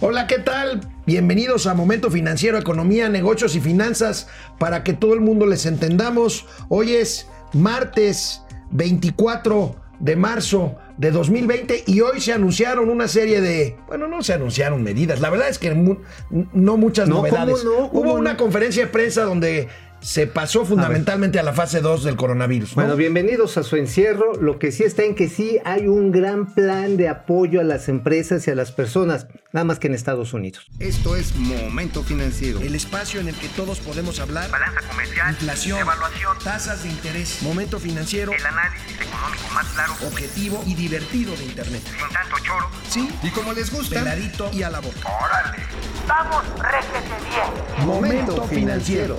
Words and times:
Hola, 0.00 0.28
¿qué 0.28 0.38
tal? 0.38 0.80
Bienvenidos 1.06 1.66
a 1.66 1.74
Momento 1.74 2.08
Financiero, 2.08 2.56
Economía, 2.56 3.08
Negocios 3.08 3.56
y 3.56 3.60
Finanzas 3.60 4.28
para 4.56 4.84
que 4.84 4.92
todo 4.92 5.12
el 5.12 5.20
mundo 5.20 5.44
les 5.44 5.66
entendamos. 5.66 6.46
Hoy 6.68 6.94
es 6.94 7.26
martes 7.52 8.44
24 8.70 9.74
de 9.98 10.14
marzo 10.14 10.76
de 10.98 11.10
2020 11.10 11.82
y 11.88 12.00
hoy 12.02 12.20
se 12.20 12.32
anunciaron 12.32 12.90
una 12.90 13.08
serie 13.08 13.40
de, 13.40 13.76
bueno, 13.88 14.06
no 14.06 14.22
se 14.22 14.34
anunciaron 14.34 14.84
medidas, 14.84 15.20
la 15.20 15.30
verdad 15.30 15.48
es 15.48 15.58
que 15.58 15.74
no 15.74 16.76
muchas 16.76 17.08
novedades. 17.08 17.64
Hubo 17.90 18.14
una 18.14 18.36
conferencia 18.36 18.84
de 18.84 18.92
prensa 18.92 19.24
donde 19.24 19.66
se 20.00 20.26
pasó 20.26 20.64
fundamentalmente 20.64 21.38
a, 21.38 21.42
la 21.42 21.52
fase 21.52 21.80
2 21.80 22.04
del 22.04 22.16
coronavirus. 22.16 22.74
Bueno, 22.74 22.96
bienvenidos 22.96 23.56
a 23.58 23.62
su 23.62 23.76
encierro. 23.76 24.34
Lo 24.34 24.58
que 24.58 24.72
sí 24.72 24.84
está 24.84 25.04
en 25.04 25.14
que 25.14 25.28
sí 25.28 25.58
hay 25.64 25.86
un 25.86 26.12
gran 26.12 26.54
plan 26.54 26.96
de 26.96 27.08
apoyo 27.08 27.60
a 27.60 27.64
las 27.64 27.88
empresas 27.88 28.46
y 28.46 28.50
a 28.50 28.54
las 28.54 28.72
personas, 28.72 29.26
nada 29.52 29.64
más 29.64 29.78
que 29.78 29.88
en 29.88 29.94
Estados 29.94 30.32
Unidos. 30.32 30.66
Esto 30.78 31.16
es 31.16 31.34
Momento 31.36 32.02
Financiero. 32.02 32.60
El 32.60 32.74
espacio 32.74 33.20
en 33.20 33.28
el 33.28 33.34
que 33.34 33.48
todos 33.48 33.80
podemos 33.80 34.20
hablar. 34.20 34.50
Balanza 34.50 34.80
comercial. 34.88 35.30
Inflación. 35.30 35.78
Evaluación. 35.80 36.38
Tasas 36.44 36.82
de 36.82 36.90
interés. 36.90 37.42
Momento 37.42 37.78
Financiero. 37.78 38.32
El 38.32 38.46
análisis 38.46 39.00
económico 39.00 39.48
más 39.54 39.66
claro. 39.68 39.92
Objetivo 40.06 40.62
y 40.66 40.74
divertido 40.74 41.34
de 41.36 41.44
Internet. 41.44 41.82
Sin 41.84 42.14
tanto 42.14 42.36
choro. 42.44 42.68
Sí. 42.88 43.08
Y 43.22 43.30
como 43.30 43.52
les 43.52 43.72
gusta. 43.72 44.00
Peladito 44.00 44.50
y 44.52 44.62
a 44.62 44.70
la 44.70 44.80
boca. 44.80 44.98
Órale. 45.24 45.62
Vamos, 46.06 46.44
réjete 46.58 47.14
bien. 47.28 47.86
Momento 47.86 48.44
Financiero. 48.44 49.18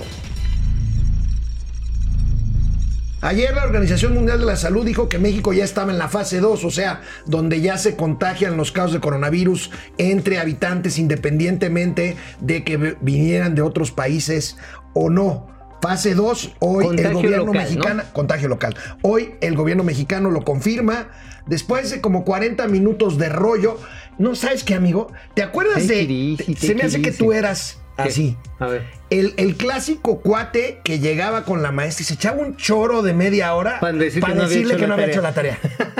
Ayer 3.22 3.54
la 3.54 3.64
Organización 3.64 4.14
Mundial 4.14 4.40
de 4.40 4.46
la 4.46 4.56
Salud 4.56 4.84
dijo 4.84 5.10
que 5.10 5.18
México 5.18 5.52
ya 5.52 5.62
estaba 5.62 5.92
en 5.92 5.98
la 5.98 6.08
fase 6.08 6.40
2, 6.40 6.64
o 6.64 6.70
sea, 6.70 7.02
donde 7.26 7.60
ya 7.60 7.76
se 7.76 7.94
contagian 7.94 8.56
los 8.56 8.72
casos 8.72 8.94
de 8.94 9.00
coronavirus 9.00 9.70
entre 9.98 10.38
habitantes 10.38 10.98
independientemente 10.98 12.16
de 12.40 12.64
que 12.64 12.96
vinieran 13.02 13.54
de 13.54 13.60
otros 13.60 13.90
países 13.90 14.56
o 14.94 15.10
no. 15.10 15.48
Fase 15.82 16.14
2, 16.14 16.56
hoy 16.60 16.86
el 16.98 17.12
gobierno 17.12 17.52
mexicano, 17.52 18.04
contagio 18.14 18.48
local, 18.48 18.74
hoy 19.02 19.34
el 19.42 19.54
gobierno 19.54 19.84
mexicano 19.84 20.30
lo 20.30 20.42
confirma, 20.42 21.08
después 21.46 21.90
de 21.90 22.00
como 22.00 22.24
40 22.24 22.68
minutos 22.68 23.18
de 23.18 23.28
rollo, 23.28 23.78
no 24.18 24.34
sabes 24.34 24.64
qué 24.64 24.74
amigo, 24.74 25.12
¿te 25.34 25.42
acuerdas 25.42 25.86
de... 25.88 26.36
se 26.58 26.74
me 26.74 26.82
hace 26.82 27.02
que 27.02 27.12
tú 27.12 27.32
eras 27.32 27.79
Así. 28.02 28.36
A 28.58 28.66
ver. 28.66 28.82
El, 29.10 29.56
clásico 29.56 30.20
cuate 30.20 30.80
que 30.84 31.00
llegaba 31.00 31.44
con 31.44 31.62
la 31.62 31.72
maestra 31.72 32.02
y 32.02 32.06
se 32.06 32.14
echaba 32.14 32.38
un 32.38 32.56
choro 32.56 33.02
de 33.02 33.12
media 33.12 33.54
hora 33.54 33.80
para, 33.80 33.92
decirle 33.92 34.76
que 34.76 34.86
no 34.86 34.94
había 34.94 35.06
hecho 35.06 35.20
la 35.20 35.32
tarea. 35.32 35.58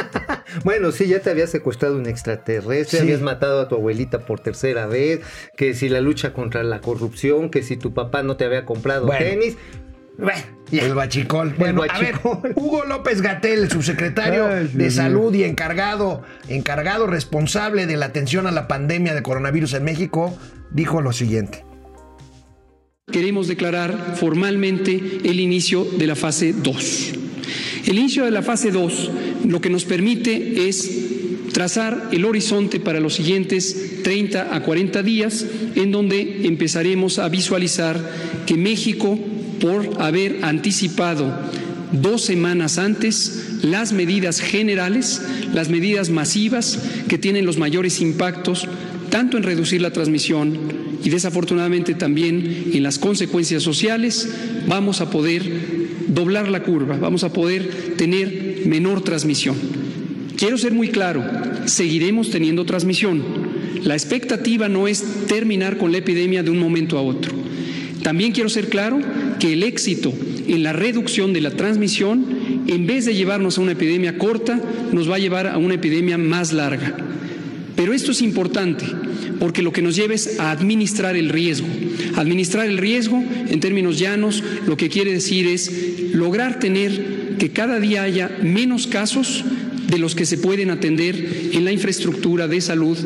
bueno, 0.64 0.92
sí, 0.92 1.08
ya 1.08 1.20
te 1.20 1.30
había 1.30 1.48
secuestrado 1.48 1.96
un 1.96 2.06
extraterrestre, 2.06 3.00
habías 3.00 3.20
matado 3.20 3.60
a 3.60 3.68
tu 3.68 3.74
abuelita 3.74 4.20
por 4.20 4.40
tercera 4.40 4.86
vez, 4.86 5.20
que 5.56 5.74
si 5.74 5.88
la 5.88 6.00
lucha 6.00 6.32
contra 6.32 6.62
la 6.62 6.80
corrupción, 6.80 7.50
que 7.50 7.62
si 7.62 7.76
tu 7.76 7.92
papá 7.94 8.22
no 8.22 8.36
te 8.36 8.44
había 8.44 8.64
comprado 8.64 9.08
tenis. 9.08 9.56
El 10.70 10.94
bachicol. 10.94 11.54
Bueno, 11.58 11.82
a 11.88 11.98
ver, 11.98 12.16
Hugo 12.54 12.84
López 12.84 13.22
Gatel, 13.22 13.70
subsecretario 13.70 14.46
de 14.46 14.90
Salud 14.90 15.34
y 15.34 15.44
encargado, 15.44 16.22
encargado 16.48 17.06
responsable 17.06 17.86
de 17.86 17.96
la 17.96 18.06
atención 18.06 18.46
a 18.46 18.50
la 18.50 18.68
pandemia 18.68 19.14
de 19.14 19.22
coronavirus 19.22 19.74
en 19.74 19.84
México, 19.84 20.36
dijo 20.70 21.00
lo 21.00 21.12
siguiente 21.12 21.64
queremos 23.12 23.48
declarar 23.48 24.16
formalmente 24.18 25.20
el 25.24 25.40
inicio 25.40 25.84
de 25.84 26.06
la 26.06 26.16
fase 26.16 26.52
2. 26.52 27.10
El 27.86 27.98
inicio 27.98 28.24
de 28.24 28.30
la 28.30 28.42
fase 28.42 28.70
2 28.70 29.10
lo 29.46 29.60
que 29.60 29.70
nos 29.70 29.84
permite 29.84 30.68
es 30.68 30.90
trazar 31.52 32.10
el 32.12 32.24
horizonte 32.24 32.80
para 32.80 33.00
los 33.00 33.14
siguientes 33.14 34.02
30 34.02 34.54
a 34.54 34.62
40 34.62 35.02
días, 35.02 35.46
en 35.74 35.90
donde 35.90 36.46
empezaremos 36.46 37.18
a 37.18 37.28
visualizar 37.28 37.98
que 38.46 38.56
México, 38.56 39.18
por 39.60 40.00
haber 40.00 40.38
anticipado 40.42 41.32
dos 41.92 42.22
semanas 42.22 42.78
antes 42.78 43.58
las 43.62 43.92
medidas 43.92 44.40
generales, 44.40 45.22
las 45.52 45.68
medidas 45.68 46.10
masivas 46.10 46.78
que 47.08 47.18
tienen 47.18 47.46
los 47.46 47.58
mayores 47.58 48.00
impactos, 48.00 48.68
tanto 49.10 49.36
en 49.36 49.42
reducir 49.42 49.82
la 49.82 49.92
transmisión 49.92 50.89
y 51.02 51.10
desafortunadamente 51.10 51.94
también 51.94 52.70
en 52.72 52.82
las 52.82 52.98
consecuencias 52.98 53.62
sociales, 53.62 54.28
vamos 54.66 55.00
a 55.00 55.10
poder 55.10 55.42
doblar 56.08 56.48
la 56.48 56.62
curva, 56.62 56.96
vamos 56.96 57.24
a 57.24 57.32
poder 57.32 57.94
tener 57.96 58.62
menor 58.66 59.02
transmisión. 59.02 59.56
Quiero 60.36 60.58
ser 60.58 60.72
muy 60.72 60.88
claro, 60.88 61.24
seguiremos 61.66 62.30
teniendo 62.30 62.64
transmisión. 62.64 63.22
La 63.84 63.94
expectativa 63.94 64.68
no 64.68 64.88
es 64.88 65.04
terminar 65.26 65.78
con 65.78 65.92
la 65.92 65.98
epidemia 65.98 66.42
de 66.42 66.50
un 66.50 66.58
momento 66.58 66.98
a 66.98 67.02
otro. 67.02 67.34
También 68.02 68.32
quiero 68.32 68.48
ser 68.48 68.68
claro 68.68 68.98
que 69.38 69.52
el 69.52 69.62
éxito 69.62 70.12
en 70.48 70.62
la 70.62 70.72
reducción 70.72 71.32
de 71.32 71.40
la 71.40 71.52
transmisión, 71.52 72.24
en 72.66 72.86
vez 72.86 73.04
de 73.04 73.14
llevarnos 73.14 73.56
a 73.56 73.60
una 73.60 73.72
epidemia 73.72 74.18
corta, 74.18 74.60
nos 74.92 75.10
va 75.10 75.16
a 75.16 75.20
llevar 75.20 75.46
a 75.46 75.58
una 75.58 75.74
epidemia 75.74 76.18
más 76.18 76.52
larga. 76.52 76.96
Pero 77.76 77.92
esto 77.92 78.12
es 78.12 78.20
importante 78.20 78.84
porque 79.40 79.62
lo 79.62 79.72
que 79.72 79.82
nos 79.82 79.96
lleva 79.96 80.14
es 80.14 80.38
a 80.38 80.52
administrar 80.52 81.16
el 81.16 81.30
riesgo. 81.30 81.66
Administrar 82.14 82.66
el 82.66 82.78
riesgo, 82.78 83.24
en 83.48 83.58
términos 83.58 83.98
llanos, 83.98 84.44
lo 84.66 84.76
que 84.76 84.88
quiere 84.88 85.12
decir 85.12 85.46
es 85.46 85.72
lograr 86.12 86.60
tener 86.60 87.36
que 87.38 87.50
cada 87.50 87.80
día 87.80 88.02
haya 88.02 88.30
menos 88.42 88.86
casos 88.86 89.44
de 89.88 89.98
los 89.98 90.14
que 90.14 90.26
se 90.26 90.38
pueden 90.38 90.70
atender 90.70 91.50
en 91.52 91.64
la 91.64 91.72
infraestructura 91.72 92.46
de 92.46 92.60
salud 92.60 92.96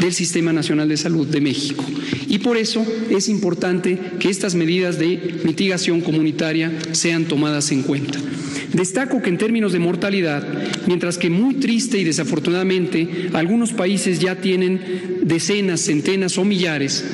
del 0.00 0.12
Sistema 0.12 0.52
Nacional 0.52 0.88
de 0.88 0.96
Salud 0.96 1.26
de 1.26 1.40
México. 1.40 1.84
Y 2.28 2.38
por 2.38 2.56
eso 2.56 2.84
es 3.10 3.28
importante 3.28 3.98
que 4.18 4.30
estas 4.30 4.54
medidas 4.54 4.98
de 4.98 5.40
mitigación 5.44 6.00
comunitaria 6.00 6.72
sean 6.92 7.26
tomadas 7.26 7.70
en 7.70 7.82
cuenta. 7.82 8.18
Destaco 8.72 9.20
que 9.20 9.28
en 9.28 9.38
términos 9.38 9.72
de 9.72 9.78
mortalidad, 9.78 10.46
mientras 10.86 11.18
que 11.18 11.28
muy 11.28 11.54
triste 11.54 11.98
y 11.98 12.04
desafortunadamente 12.04 13.28
algunos 13.32 13.72
países 13.72 14.18
ya 14.18 14.36
tienen 14.36 15.20
decenas, 15.22 15.82
centenas 15.82 16.38
o 16.38 16.44
millares, 16.44 17.04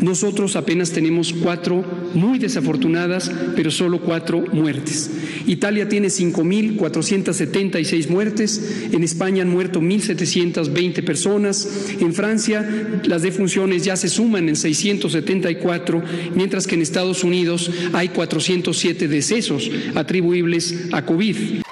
nosotros 0.00 0.56
apenas 0.56 0.92
tenemos 0.92 1.32
cuatro 1.32 1.84
muy 2.14 2.38
desafortunadas, 2.38 3.30
pero 3.56 3.70
solo 3.70 4.00
cuatro 4.00 4.44
muertes. 4.52 5.10
Italia 5.46 5.88
tiene 5.88 6.08
5.476 6.08 8.08
muertes, 8.08 8.88
en 8.92 9.02
España 9.02 9.42
han 9.42 9.50
muerto 9.50 9.80
1.720 9.80 11.04
personas, 11.04 11.88
en 12.00 12.14
Francia 12.14 13.00
las 13.04 13.22
defunciones 13.22 13.84
ya 13.84 13.96
se 13.96 14.08
suman 14.08 14.48
en 14.48 14.56
674, 14.56 16.02
mientras 16.34 16.66
que 16.66 16.74
en 16.74 16.82
Estados 16.82 17.24
Unidos 17.24 17.70
hay 17.92 18.08
407 18.08 19.08
decesos 19.08 19.70
atribuibles 19.94 20.88
a 20.92 21.04
COVID. 21.04 21.62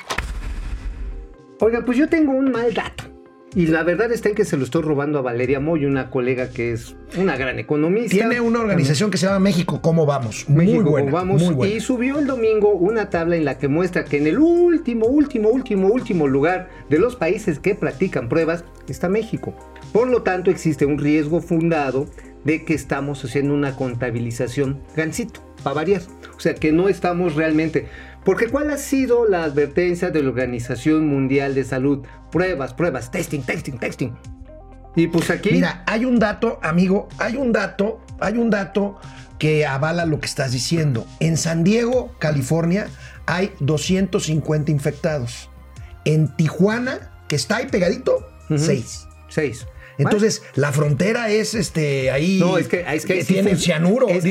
Oiga, 1.60 1.84
pues 1.84 1.98
yo 1.98 2.08
tengo 2.08 2.32
un 2.32 2.50
mal 2.50 2.72
dato. 2.74 3.15
Y 3.56 3.68
la 3.68 3.84
verdad 3.84 4.12
está 4.12 4.28
en 4.28 4.34
que 4.34 4.44
se 4.44 4.58
lo 4.58 4.64
estoy 4.64 4.82
robando 4.82 5.18
a 5.18 5.22
Valeria 5.22 5.60
Moy, 5.60 5.86
una 5.86 6.10
colega 6.10 6.50
que 6.50 6.72
es 6.72 6.94
una 7.16 7.38
gran 7.38 7.58
economista. 7.58 8.14
Tiene 8.14 8.38
una 8.38 8.60
organización 8.60 9.10
que 9.10 9.16
se 9.16 9.24
llama 9.24 9.38
México 9.38 9.80
¿Cómo 9.80 10.04
Vamos? 10.04 10.46
México 10.50 10.92
¿Cómo 10.92 11.10
Vamos? 11.10 11.42
Y 11.66 11.80
subió 11.80 12.18
el 12.18 12.26
domingo 12.26 12.74
una 12.74 13.08
tabla 13.08 13.34
en 13.34 13.46
la 13.46 13.56
que 13.56 13.68
muestra 13.68 14.04
que 14.04 14.18
en 14.18 14.26
el 14.26 14.38
último, 14.38 15.06
último, 15.06 15.48
último, 15.48 15.88
último 15.88 16.28
lugar 16.28 16.68
de 16.90 16.98
los 16.98 17.16
países 17.16 17.58
que 17.58 17.74
practican 17.74 18.28
pruebas 18.28 18.62
está 18.90 19.08
México. 19.08 19.54
Por 19.90 20.08
lo 20.08 20.20
tanto, 20.20 20.50
existe 20.50 20.84
un 20.84 20.98
riesgo 20.98 21.40
fundado 21.40 22.06
de 22.44 22.62
que 22.62 22.74
estamos 22.74 23.24
haciendo 23.24 23.54
una 23.54 23.74
contabilización 23.74 24.82
gancito, 24.94 25.40
para 25.64 25.76
variar. 25.76 26.02
O 26.36 26.40
sea, 26.40 26.54
que 26.54 26.72
no 26.72 26.90
estamos 26.90 27.34
realmente 27.34 27.86
porque 28.26 28.48
¿cuál 28.48 28.70
ha 28.70 28.76
sido 28.76 29.24
la 29.28 29.44
advertencia 29.44 30.10
de 30.10 30.20
la 30.20 30.30
Organización 30.30 31.06
Mundial 31.06 31.54
de 31.54 31.62
Salud? 31.62 32.04
Pruebas, 32.32 32.74
pruebas, 32.74 33.12
testing, 33.12 33.42
testing, 33.42 33.78
testing. 33.78 34.10
Y 34.96 35.06
pues 35.06 35.30
aquí... 35.30 35.52
Mira, 35.52 35.84
hay 35.86 36.04
un 36.04 36.18
dato, 36.18 36.58
amigo, 36.60 37.08
hay 37.18 37.36
un 37.36 37.52
dato, 37.52 38.00
hay 38.18 38.36
un 38.36 38.50
dato 38.50 38.98
que 39.38 39.64
avala 39.64 40.06
lo 40.06 40.18
que 40.18 40.26
estás 40.26 40.50
diciendo. 40.50 41.06
En 41.20 41.36
San 41.36 41.62
Diego, 41.62 42.16
California, 42.18 42.88
hay 43.26 43.52
250 43.60 44.72
infectados. 44.72 45.48
En 46.04 46.34
Tijuana, 46.34 47.12
que 47.28 47.36
está 47.36 47.58
ahí 47.58 47.68
pegadito, 47.68 48.28
6. 48.48 49.06
6. 49.28 49.66
Entonces, 49.98 50.42
la 50.56 50.72
frontera 50.72 51.30
es 51.30 51.54
este 51.54 52.10
ahí. 52.10 52.40
No, 52.40 52.58
es 52.58 52.66
que, 52.66 52.84
es 52.92 53.06
que 53.06 53.22
tiene 53.22 53.54
cianuro, 53.54 54.08
es 54.08 54.24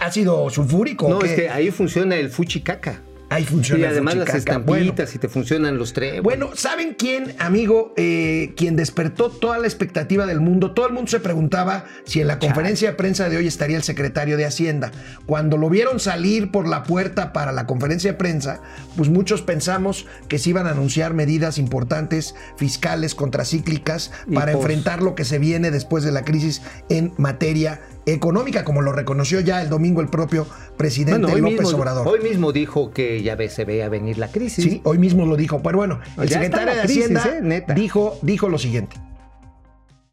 ácido 0.00 0.48
sulfúrico. 0.48 1.10
No, 1.10 1.20
es 1.20 1.32
que 1.32 1.50
ahí 1.50 1.70
funciona 1.70 2.16
el 2.16 2.30
fuchicaca. 2.30 3.02
Ahí 3.30 3.44
funciona 3.44 3.82
Y 3.82 3.84
además 3.86 4.16
las 4.16 4.34
estampitas 4.34 4.66
Bueno, 4.66 4.94
y 5.14 5.18
te 5.18 5.28
funcionan 5.28 5.78
los 5.78 5.92
tres. 5.92 6.22
Bueno, 6.22 6.50
¿saben 6.54 6.94
quién, 6.98 7.34
amigo, 7.38 7.92
eh, 7.96 8.52
quien 8.56 8.76
despertó 8.76 9.30
toda 9.30 9.58
la 9.58 9.66
expectativa 9.66 10.26
del 10.26 10.40
mundo? 10.40 10.72
Todo 10.72 10.86
el 10.86 10.92
mundo 10.92 11.10
se 11.10 11.20
preguntaba 11.20 11.84
si 12.04 12.20
en 12.20 12.28
la 12.28 12.38
conferencia 12.38 12.90
de 12.90 12.96
prensa 12.96 13.28
de 13.28 13.36
hoy 13.36 13.46
estaría 13.46 13.76
el 13.76 13.82
secretario 13.82 14.36
de 14.36 14.44
Hacienda. 14.44 14.92
Cuando 15.26 15.56
lo 15.56 15.70
vieron 15.70 16.00
salir 16.00 16.50
por 16.50 16.68
la 16.68 16.82
puerta 16.84 17.32
para 17.32 17.52
la 17.52 17.66
conferencia 17.66 18.12
de 18.12 18.18
prensa, 18.18 18.60
pues 18.96 19.08
muchos 19.08 19.42
pensamos 19.42 20.06
que 20.28 20.38
se 20.38 20.50
iban 20.50 20.66
a 20.66 20.70
anunciar 20.70 21.14
medidas 21.14 21.58
importantes 21.58 22.34
fiscales 22.56 23.14
contracíclicas 23.14 24.12
para 24.32 24.52
enfrentar 24.52 25.02
lo 25.02 25.14
que 25.14 25.24
se 25.24 25.38
viene 25.38 25.70
después 25.70 26.04
de 26.04 26.12
la 26.12 26.24
crisis 26.24 26.62
en 26.88 27.12
materia 27.16 27.80
económica, 28.06 28.64
como 28.64 28.82
lo 28.82 28.92
reconoció 28.92 29.40
ya 29.40 29.62
el 29.62 29.68
domingo 29.68 30.00
el 30.00 30.08
propio 30.08 30.46
presidente 30.76 31.20
Bueno, 31.20 31.38
López 31.38 31.60
mismo, 31.60 31.78
Obrador. 31.78 32.08
hoy 32.08 32.20
mismo 32.20 32.52
dijo 32.52 32.90
que 32.90 33.22
ya 33.22 33.36
se 33.48 33.64
veía 33.64 33.88
venir 33.88 34.18
la 34.18 34.28
crisis. 34.30 34.64
Sí, 34.64 34.80
hoy 34.84 34.98
mismo 34.98 35.26
lo 35.26 35.36
dijo. 35.36 35.62
Pero 35.62 35.78
bueno, 35.78 36.00
el 36.18 36.28
Ya 36.28 36.40
secretario 36.40 36.74
de 36.74 36.82
crisis, 36.82 37.16
Hacienda 37.16 37.56
¿eh? 37.56 37.64
Dijo, 37.74 38.18
dijo 38.22 38.48
lo 38.48 38.58
siguiente. 38.58 38.96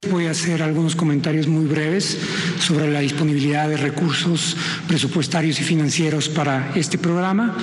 Voy 0.10 0.26
a 0.26 0.32
hacer 0.32 0.64
algunos 0.64 0.96
comentarios 0.96 1.48
muy 1.48 1.68
breves 1.68 2.18
sobre 2.60 2.92
la 2.92 3.02
disponibilidad 3.02 3.70
de 3.70 3.78
recursos 3.78 4.58
presupuestarios 4.88 5.62
y 5.62 5.64
financieros 5.64 6.28
para 6.28 6.72
este 6.74 6.98
programa. 6.98 7.56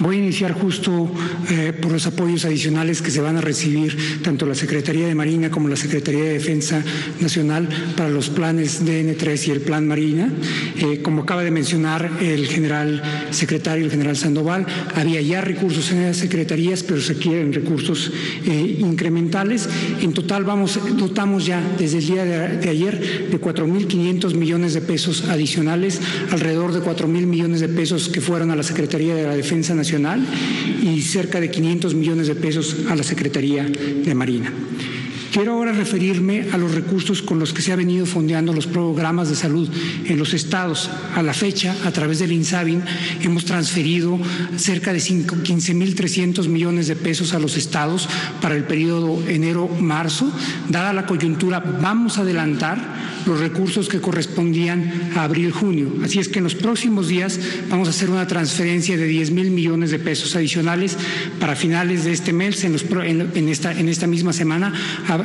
Voy 0.00 0.16
a 0.16 0.18
iniciar 0.18 0.54
justo 0.54 1.08
eh, 1.50 1.72
por 1.72 1.92
los 1.92 2.04
apoyos 2.08 2.44
adicionales 2.46 3.00
que 3.00 3.12
se 3.12 3.20
van 3.20 3.36
a 3.36 3.40
recibir 3.40 4.20
tanto 4.24 4.44
la 4.44 4.56
Secretaría 4.56 5.06
de 5.06 5.14
Marina 5.14 5.52
como 5.52 5.68
la 5.68 5.76
Secretaría 5.76 6.24
de 6.24 6.32
Defensa 6.32 6.82
Nacional 7.20 7.68
para 7.96 8.08
los 8.08 8.28
planes 8.28 8.84
DN3 8.84 9.46
y 9.46 9.50
el 9.52 9.60
Plan 9.60 9.86
Marina. 9.86 10.32
Eh, 10.76 11.00
como 11.00 11.22
acaba 11.22 11.44
de 11.44 11.52
mencionar 11.52 12.10
el 12.20 12.48
general 12.48 13.04
secretario, 13.30 13.84
el 13.84 13.92
general 13.92 14.16
Sandoval, 14.16 14.66
había 14.96 15.20
ya 15.20 15.42
recursos 15.42 15.92
en 15.92 16.02
las 16.02 16.16
secretarías, 16.16 16.82
pero 16.82 17.00
se 17.00 17.14
quieren 17.14 17.52
recursos 17.52 18.10
eh, 18.46 18.78
incrementales. 18.80 19.68
En 20.02 20.12
total 20.12 20.42
vamos, 20.42 20.80
dotamos 20.96 21.46
ya 21.46 21.62
desde 21.84 21.98
el 21.98 22.06
día 22.06 22.24
de, 22.24 22.68
ayer 22.70 23.28
de 23.30 23.38
4.500 23.38 24.34
millones 24.34 24.72
de 24.72 24.80
pesos 24.80 25.24
adicionales, 25.28 26.00
alrededor 26.30 26.72
de 26.72 26.80
4.000 26.80 27.06
millones 27.26 27.60
de 27.60 27.68
pesos 27.68 28.08
que 28.08 28.22
fueron 28.22 28.50
a 28.50 28.56
la 28.56 28.62
Secretaría 28.62 29.14
de 29.14 29.24
la 29.24 29.36
Defensa 29.36 29.74
Nacional 29.74 30.24
y 30.82 31.02
cerca 31.02 31.40
de 31.40 31.50
500 31.50 31.94
millones 31.94 32.26
de 32.26 32.36
pesos 32.36 32.76
a 32.88 32.96
la 32.96 33.02
Secretaría 33.02 33.64
de 33.64 34.14
Marina. 34.14 34.50
Quiero 35.34 35.54
ahora 35.54 35.72
referirme 35.72 36.46
a 36.52 36.56
los 36.56 36.76
recursos 36.76 37.20
con 37.20 37.40
los 37.40 37.52
que 37.52 37.60
se 37.60 37.72
ha 37.72 37.76
venido 37.76 38.06
fondeando 38.06 38.52
los 38.52 38.68
programas 38.68 39.28
de 39.28 39.34
salud 39.34 39.68
en 40.04 40.16
los 40.16 40.32
estados. 40.32 40.88
A 41.16 41.24
la 41.24 41.34
fecha, 41.34 41.74
a 41.84 41.90
través 41.90 42.20
del 42.20 42.30
INSABIN, 42.30 42.84
hemos 43.20 43.44
transferido 43.44 44.16
cerca 44.56 44.92
de 44.92 45.00
5 45.00 45.34
15.300 45.34 46.46
millones 46.46 46.86
de 46.86 46.94
pesos 46.94 47.34
a 47.34 47.40
los 47.40 47.56
estados 47.56 48.08
para 48.40 48.54
el 48.54 48.62
periodo 48.62 49.20
enero-marzo. 49.26 50.30
Dada 50.68 50.92
la 50.92 51.04
coyuntura, 51.04 51.58
vamos 51.58 52.16
a 52.16 52.20
adelantar 52.20 52.78
los 53.26 53.40
recursos 53.40 53.88
que 53.88 54.00
correspondían 54.00 55.10
a 55.16 55.24
abril-junio. 55.24 55.92
Así 56.02 56.18
es 56.18 56.28
que 56.28 56.38
en 56.38 56.44
los 56.44 56.54
próximos 56.54 57.08
días 57.08 57.38
vamos 57.70 57.88
a 57.88 57.90
hacer 57.90 58.10
una 58.10 58.26
transferencia 58.26 58.96
de 58.96 59.06
10 59.06 59.30
mil 59.30 59.50
millones 59.50 59.90
de 59.90 59.98
pesos 59.98 60.34
adicionales 60.36 60.96
para 61.40 61.56
finales 61.56 62.04
de 62.04 62.12
este 62.12 62.32
mes, 62.32 62.64
en, 62.64 62.72
los 62.74 62.84
en- 63.04 63.30
en 63.34 63.48
esta, 63.48 63.72
en 63.78 63.88
esta 63.88 64.06
misma 64.06 64.32
semana, 64.32 64.72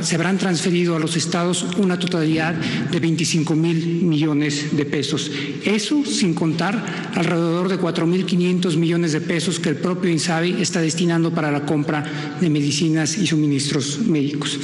se 0.02 0.16
habrán 0.16 0.38
transferido 0.38 0.96
a 0.96 1.00
los 1.00 1.16
estados 1.18 1.66
una 1.78 1.98
totalidad 2.00 2.54
de 2.54 3.00
25 3.00 3.56
mil 3.56 4.02
millones 4.04 4.76
de 4.76 4.86
pesos. 4.86 5.32
Eso 5.66 6.04
sin 6.06 6.34
contar 6.34 7.10
alrededor 7.16 7.68
de 7.70 7.78
4 7.78 8.06
mil 8.08 8.26
500 8.26 8.78
millones 8.78 9.12
de 9.12 9.22
pesos 9.22 9.60
que 9.60 9.70
el 9.70 9.76
propio 9.76 10.10
INSABI 10.12 10.62
está 10.62 10.82
destinando 10.82 11.34
para 11.34 11.52
la 11.52 11.66
compra 11.66 12.04
de 12.40 12.50
medicinas 12.50 13.18
y 13.18 13.28
suministros 13.28 14.00
médicos. 14.06 14.60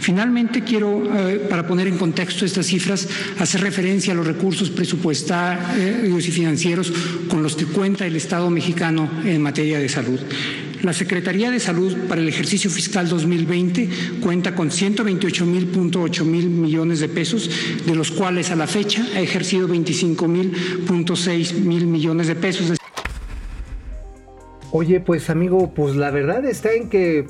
Finalmente, 0.00 0.62
quiero, 0.62 1.02
eh, 1.28 1.46
para 1.50 1.66
poner 1.66 1.86
en 1.88 1.98
contexto 1.98 2.44
estas 2.44 2.66
cifras, 2.66 2.77
hacer 3.38 3.60
referencia 3.60 4.12
a 4.12 4.16
los 4.16 4.26
recursos 4.26 4.70
presupuestarios 4.70 6.26
y 6.26 6.30
financieros 6.30 6.92
con 7.28 7.42
los 7.42 7.56
que 7.56 7.66
cuenta 7.66 8.06
el 8.06 8.16
Estado 8.16 8.50
mexicano 8.50 9.10
en 9.24 9.42
materia 9.42 9.78
de 9.78 9.88
salud. 9.88 10.20
La 10.82 10.92
Secretaría 10.92 11.50
de 11.50 11.58
Salud 11.58 11.96
para 12.08 12.20
el 12.20 12.28
ejercicio 12.28 12.70
fiscal 12.70 13.08
2020 13.08 13.88
cuenta 14.20 14.54
con 14.54 14.70
128.8 14.70 16.24
mil 16.24 16.48
millones 16.50 17.00
de 17.00 17.08
pesos, 17.08 17.50
de 17.84 17.94
los 17.96 18.12
cuales 18.12 18.52
a 18.52 18.56
la 18.56 18.68
fecha 18.68 19.04
ha 19.16 19.20
ejercido 19.20 19.68
25.6 19.68 21.54
mil 21.54 21.86
millones 21.86 22.28
de 22.28 22.36
pesos. 22.36 22.78
Oye, 24.70 25.00
pues 25.00 25.30
amigo, 25.30 25.74
pues 25.74 25.96
la 25.96 26.12
verdad 26.12 26.44
está 26.44 26.72
en 26.72 26.88
que 26.88 27.26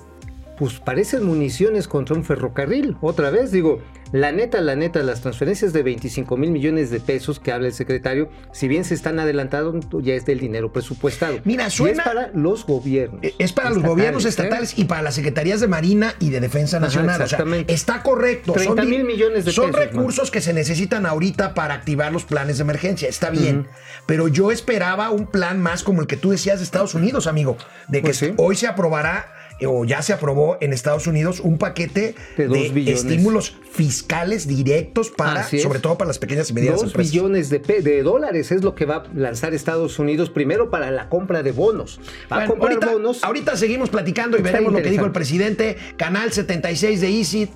pues 0.58 0.80
parecen 0.80 1.24
municiones 1.24 1.88
contra 1.88 2.16
un 2.16 2.24
ferrocarril. 2.24 2.96
Otra 3.00 3.30
vez, 3.30 3.52
digo, 3.52 3.80
la 4.12 4.32
neta, 4.32 4.60
la 4.60 4.74
neta, 4.76 5.02
las 5.02 5.20
transferencias 5.20 5.72
de 5.72 5.82
25 5.82 6.36
mil 6.36 6.50
millones 6.50 6.90
de 6.90 7.00
pesos 7.00 7.38
que 7.40 7.52
habla 7.52 7.66
el 7.68 7.74
secretario, 7.74 8.30
si 8.52 8.66
bien 8.68 8.84
se 8.84 8.94
están 8.94 9.18
adelantando, 9.18 9.80
ya 10.00 10.14
es 10.14 10.24
del 10.24 10.40
dinero 10.40 10.72
presupuestado. 10.72 11.38
Mira, 11.44 11.66
Y 11.68 11.70
suena- 11.70 12.02
es 12.02 12.08
para 12.08 12.30
los 12.34 12.64
gobiernos. 12.66 13.20
Eh, 13.22 13.34
Es 13.38 13.52
para 13.52 13.68
los 13.70 13.78
estatales, 13.78 13.88
gobiernos 13.96 14.24
¿eh? 14.24 14.28
estatales 14.28 14.78
y 14.78 14.84
para 14.84 15.02
las 15.02 15.14
secretarías 15.14 15.60
de 15.60 15.68
Marina 15.68 16.14
y 16.20 16.30
de 16.30 16.40
Defensa 16.40 16.78
Ajá, 16.78 16.86
Nacional. 16.86 17.14
o 17.14 17.16
sea, 17.16 17.24
exactamente. 17.24 17.72
está 17.72 18.02
correcto. 18.02 18.52
30 18.52 18.82
di- 18.82 18.88
mil 18.88 19.04
millones 19.04 19.44
de 19.44 19.52
Son 19.52 19.70
pesos, 19.72 19.86
recursos 19.86 20.30
que 20.30 20.40
se 20.40 20.52
necesitan 20.52 21.04
ahorita 21.06 21.54
para 21.54 21.74
activar 21.74 22.12
los 22.12 22.24
planes 22.24 22.58
de 22.58 22.62
emergencia. 22.62 23.08
Está 23.08 23.30
bien. 23.30 23.66
Pero 24.06 24.28
yo 24.28 24.50
esperaba 24.50 25.10
un 25.10 25.26
plan 25.26 25.60
más 25.60 25.82
como 25.82 26.00
el 26.00 26.06
que 26.06 26.16
tú 26.16 26.30
decías 26.30 26.58
de 26.58 26.64
Estados 26.64 26.94
Unidos, 26.94 27.26
amigo. 27.26 27.56
De 27.88 27.98
que 27.98 28.06
Pues 28.08 28.16
sí. 28.16 28.32
hoy 28.38 28.56
se 28.56 28.66
aprobará 28.66 29.26
eh, 29.26 29.37
o 29.66 29.84
ya 29.84 30.02
se 30.02 30.12
aprobó 30.12 30.58
en 30.60 30.72
Estados 30.72 31.06
Unidos 31.06 31.40
un 31.40 31.58
paquete 31.58 32.14
De 32.36 32.48
de, 32.48 32.92
estímulos 32.92 33.56
fiscales 33.70 34.46
directos 34.46 35.10
para, 35.10 35.44
sobre 35.48 35.80
todo 35.80 35.98
para 35.98 36.08
las 36.08 36.18
pequeñas 36.18 36.50
y 36.50 36.52
medianas 36.54 36.80
Dos 36.80 36.90
empresas. 36.90 37.12
billones 37.12 37.50
de, 37.50 37.58
de 37.58 38.02
dólares 38.02 38.52
es 38.52 38.62
lo 38.62 38.74
que 38.74 38.84
va 38.84 38.96
a 38.96 39.04
lanzar 39.14 39.54
Estados 39.54 39.98
Unidos 39.98 40.30
primero 40.30 40.70
para 40.70 40.90
la 40.90 41.08
compra 41.08 41.42
de 41.42 41.52
bonos. 41.52 42.00
Va 42.30 42.44
a 42.44 42.46
comprar 42.46 42.72
ahorita, 42.72 42.92
bonos. 42.92 43.24
ahorita 43.24 43.56
seguimos 43.56 43.90
platicando 43.90 44.36
y 44.36 44.40
Está 44.40 44.52
veremos 44.52 44.72
lo 44.72 44.82
que 44.82 44.90
dijo 44.90 45.04
el 45.04 45.12
presidente. 45.12 45.76
Canal 45.96 46.32
76 46.32 47.00
de 47.00 47.08
Easy 47.08 47.50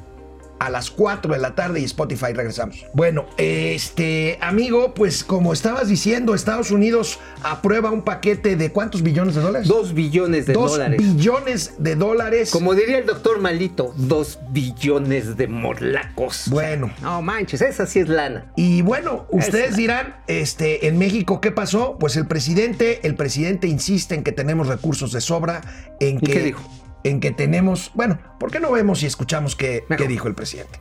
a 0.62 0.70
las 0.70 0.90
4 0.90 1.32
de 1.34 1.40
la 1.40 1.56
tarde 1.56 1.80
y 1.80 1.84
Spotify 1.84 2.32
regresamos. 2.34 2.86
Bueno, 2.94 3.26
este 3.36 4.38
amigo, 4.40 4.94
pues 4.94 5.24
como 5.24 5.52
estabas 5.52 5.88
diciendo, 5.88 6.34
Estados 6.36 6.70
Unidos 6.70 7.18
aprueba 7.42 7.90
un 7.90 8.02
paquete 8.02 8.54
de 8.54 8.70
cuántos 8.70 9.02
billones 9.02 9.34
de 9.34 9.40
dólares? 9.40 9.66
Dos 9.66 9.92
billones 9.92 10.46
de 10.46 10.52
Dos 10.52 10.72
dólares. 10.72 10.98
billones 11.00 11.74
de 11.78 11.96
dólares. 11.96 12.50
Como 12.52 12.74
diría 12.74 12.98
el 12.98 13.06
doctor 13.06 13.40
Malito, 13.40 13.92
dos 13.96 14.38
billones 14.50 15.36
de 15.36 15.48
morlacos. 15.48 16.44
Bueno. 16.48 16.92
No 17.02 17.20
manches, 17.22 17.60
esa 17.60 17.84
sí 17.86 17.98
es 17.98 18.08
lana. 18.08 18.52
Y 18.54 18.82
bueno, 18.82 19.26
ustedes 19.30 19.70
Es- 19.70 19.76
dirán, 19.76 20.14
este, 20.28 20.86
en 20.86 20.96
México, 20.96 21.40
¿qué 21.40 21.50
pasó? 21.50 21.96
Pues 21.98 22.14
el 22.16 22.28
presidente, 22.28 23.00
el 23.02 23.16
presidente 23.16 23.66
insiste 23.66 24.14
en 24.14 24.22
que 24.22 24.30
tenemos 24.30 24.68
recursos 24.68 25.10
de 25.10 25.20
sobra, 25.20 25.60
en 25.98 26.18
¿Y 26.18 26.20
que, 26.20 26.32
qué 26.32 26.40
dijo? 26.40 26.62
En 27.04 27.20
que 27.20 27.30
tenemos, 27.30 27.90
bueno, 27.94 28.18
¿por 28.38 28.50
qué 28.50 28.60
no 28.60 28.70
vemos 28.72 29.02
y 29.02 29.06
escuchamos 29.06 29.56
qué, 29.56 29.84
qué 29.96 30.06
dijo 30.08 30.28
el 30.28 30.34
presidente? 30.34 30.80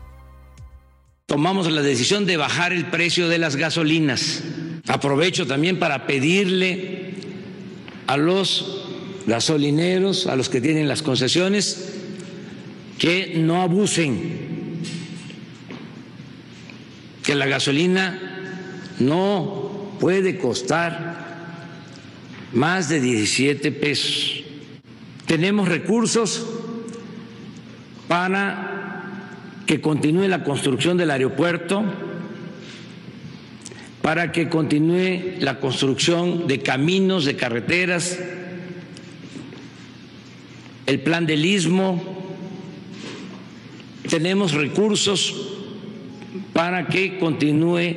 tomamos 1.31 1.71
la 1.71 1.81
decisión 1.81 2.25
de 2.25 2.35
bajar 2.35 2.73
el 2.73 2.88
precio 2.88 3.29
de 3.29 3.38
las 3.38 3.56
gasolinas. 3.56 4.44
Aprovecho 4.85 5.47
también 5.47 5.80
para 5.80 6.06
pedirle 6.06 7.13
a 8.06 8.18
los 8.18 8.85
gasolineros, 9.25 10.28
a 10.28 10.35
los 10.35 10.49
que 10.49 10.59
tienen 10.59 10.90
las 10.90 11.01
concesiones, 11.01 11.94
que 12.99 13.35
no 13.37 13.61
abusen, 13.61 14.81
que 17.23 17.33
la 17.33 17.45
gasolina 17.45 18.19
no 18.99 19.95
puede 20.01 20.37
costar 20.37 21.16
más 22.51 22.90
de 22.90 22.99
17 22.99 23.71
pesos. 23.71 24.41
Tenemos 25.31 25.69
recursos 25.69 26.45
para 28.09 29.64
que 29.66 29.80
continúe 29.80 30.28
la 30.28 30.44
construcción 30.44 30.97
del 30.97 31.09
aeropuerto, 31.09 31.85
para 34.02 34.33
que 34.33 34.50
continúe 34.50 35.40
la 35.40 35.61
construcción 35.61 36.47
de 36.50 36.59
caminos, 36.59 37.23
de 37.23 37.38
carreteras, 37.38 38.19
el 40.85 41.00
plan 41.00 41.26
del 41.26 41.45
istmo. 41.45 42.04
Tenemos 44.09 44.52
recursos 44.52 45.33
para 46.52 46.88
que 46.88 47.18
continúe 47.19 47.95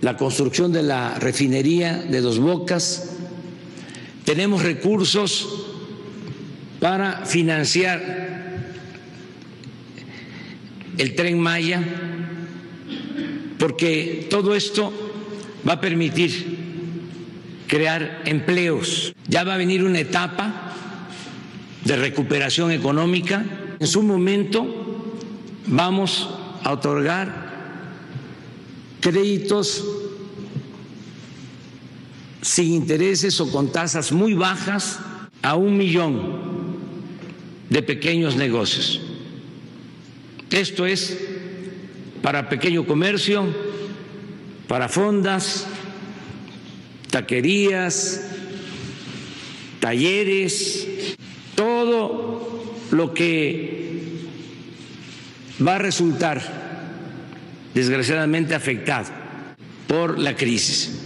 la 0.00 0.16
construcción 0.16 0.72
de 0.72 0.82
la 0.82 1.20
refinería 1.20 1.98
de 1.98 2.20
Dos 2.20 2.40
Bocas. 2.40 3.12
Tenemos 4.24 4.64
recursos 4.64 5.65
para 6.86 7.26
financiar 7.26 8.00
el 10.96 11.16
tren 11.16 11.40
Maya, 11.40 11.82
porque 13.58 14.28
todo 14.30 14.54
esto 14.54 14.92
va 15.68 15.72
a 15.72 15.80
permitir 15.80 17.64
crear 17.66 18.22
empleos. 18.24 19.12
Ya 19.26 19.42
va 19.42 19.54
a 19.54 19.56
venir 19.56 19.82
una 19.82 19.98
etapa 19.98 20.76
de 21.84 21.96
recuperación 21.96 22.70
económica. 22.70 23.44
En 23.80 23.86
su 23.88 24.04
momento 24.04 25.12
vamos 25.66 26.30
a 26.62 26.70
otorgar 26.70 27.50
créditos 29.00 29.84
sin 32.42 32.74
intereses 32.74 33.40
o 33.40 33.50
con 33.50 33.72
tasas 33.72 34.12
muy 34.12 34.34
bajas 34.34 35.00
a 35.42 35.56
un 35.56 35.76
millón 35.76 36.45
de 37.70 37.82
pequeños 37.82 38.36
negocios. 38.36 39.00
Esto 40.50 40.86
es 40.86 41.18
para 42.22 42.48
pequeño 42.48 42.86
comercio, 42.86 43.46
para 44.68 44.88
fondas, 44.88 45.66
taquerías, 47.10 48.28
talleres, 49.80 51.16
todo 51.54 52.74
lo 52.90 53.14
que 53.14 53.76
va 55.66 55.76
a 55.76 55.78
resultar 55.78 56.42
desgraciadamente 57.74 58.54
afectado 58.54 59.08
por 59.86 60.18
la 60.18 60.34
crisis. 60.36 61.02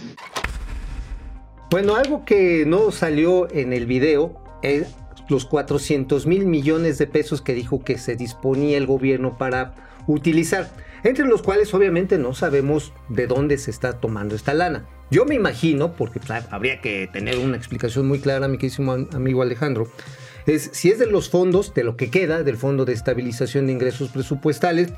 Bueno, 1.70 1.94
algo 1.94 2.24
que 2.24 2.64
no 2.66 2.90
salió 2.90 3.50
en 3.52 3.72
el 3.72 3.86
video 3.86 4.42
es 4.62 4.88
los 5.30 5.44
400 5.44 6.26
mil 6.26 6.46
millones 6.46 6.98
de 6.98 7.06
pesos 7.06 7.40
que 7.42 7.54
dijo 7.54 7.84
que 7.84 7.98
se 7.98 8.16
disponía 8.16 8.76
el 8.76 8.86
gobierno 8.86 9.38
para 9.38 9.74
utilizar, 10.06 10.70
entre 11.04 11.26
los 11.26 11.42
cuales 11.42 11.72
obviamente 11.72 12.18
no 12.18 12.34
sabemos 12.34 12.92
de 13.08 13.26
dónde 13.26 13.58
se 13.58 13.70
está 13.70 14.00
tomando 14.00 14.34
esta 14.34 14.54
lana. 14.54 14.86
Yo 15.10 15.24
me 15.24 15.34
imagino, 15.34 15.94
porque 15.94 16.20
pues, 16.20 16.44
habría 16.50 16.80
que 16.80 17.08
tener 17.12 17.38
una 17.38 17.56
explicación 17.56 18.06
muy 18.06 18.20
clara, 18.20 18.48
mi 18.48 18.58
querísimo 18.58 18.92
amigo 18.92 19.42
Alejandro, 19.42 19.88
es 20.46 20.70
si 20.72 20.90
es 20.90 20.98
de 20.98 21.06
los 21.06 21.28
fondos, 21.28 21.74
de 21.74 21.84
lo 21.84 21.96
que 21.96 22.10
queda 22.10 22.42
del 22.42 22.56
Fondo 22.56 22.84
de 22.84 22.92
Estabilización 22.92 23.66
de 23.66 23.72
Ingresos 23.72 24.10
Presupuestales, 24.10 24.92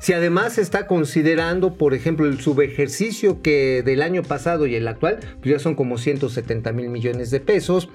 si 0.00 0.12
además 0.12 0.54
se 0.54 0.62
está 0.62 0.86
considerando, 0.86 1.74
por 1.74 1.92
ejemplo, 1.92 2.26
el 2.26 2.40
subejercicio 2.40 3.42
que 3.42 3.82
del 3.84 4.02
año 4.02 4.22
pasado 4.22 4.66
y 4.66 4.74
el 4.76 4.86
actual, 4.86 5.18
pues 5.40 5.52
ya 5.52 5.58
son 5.58 5.74
como 5.74 5.98
170 5.98 6.72
mil 6.72 6.88
millones 6.88 7.30
de 7.30 7.40
pesos. 7.40 7.88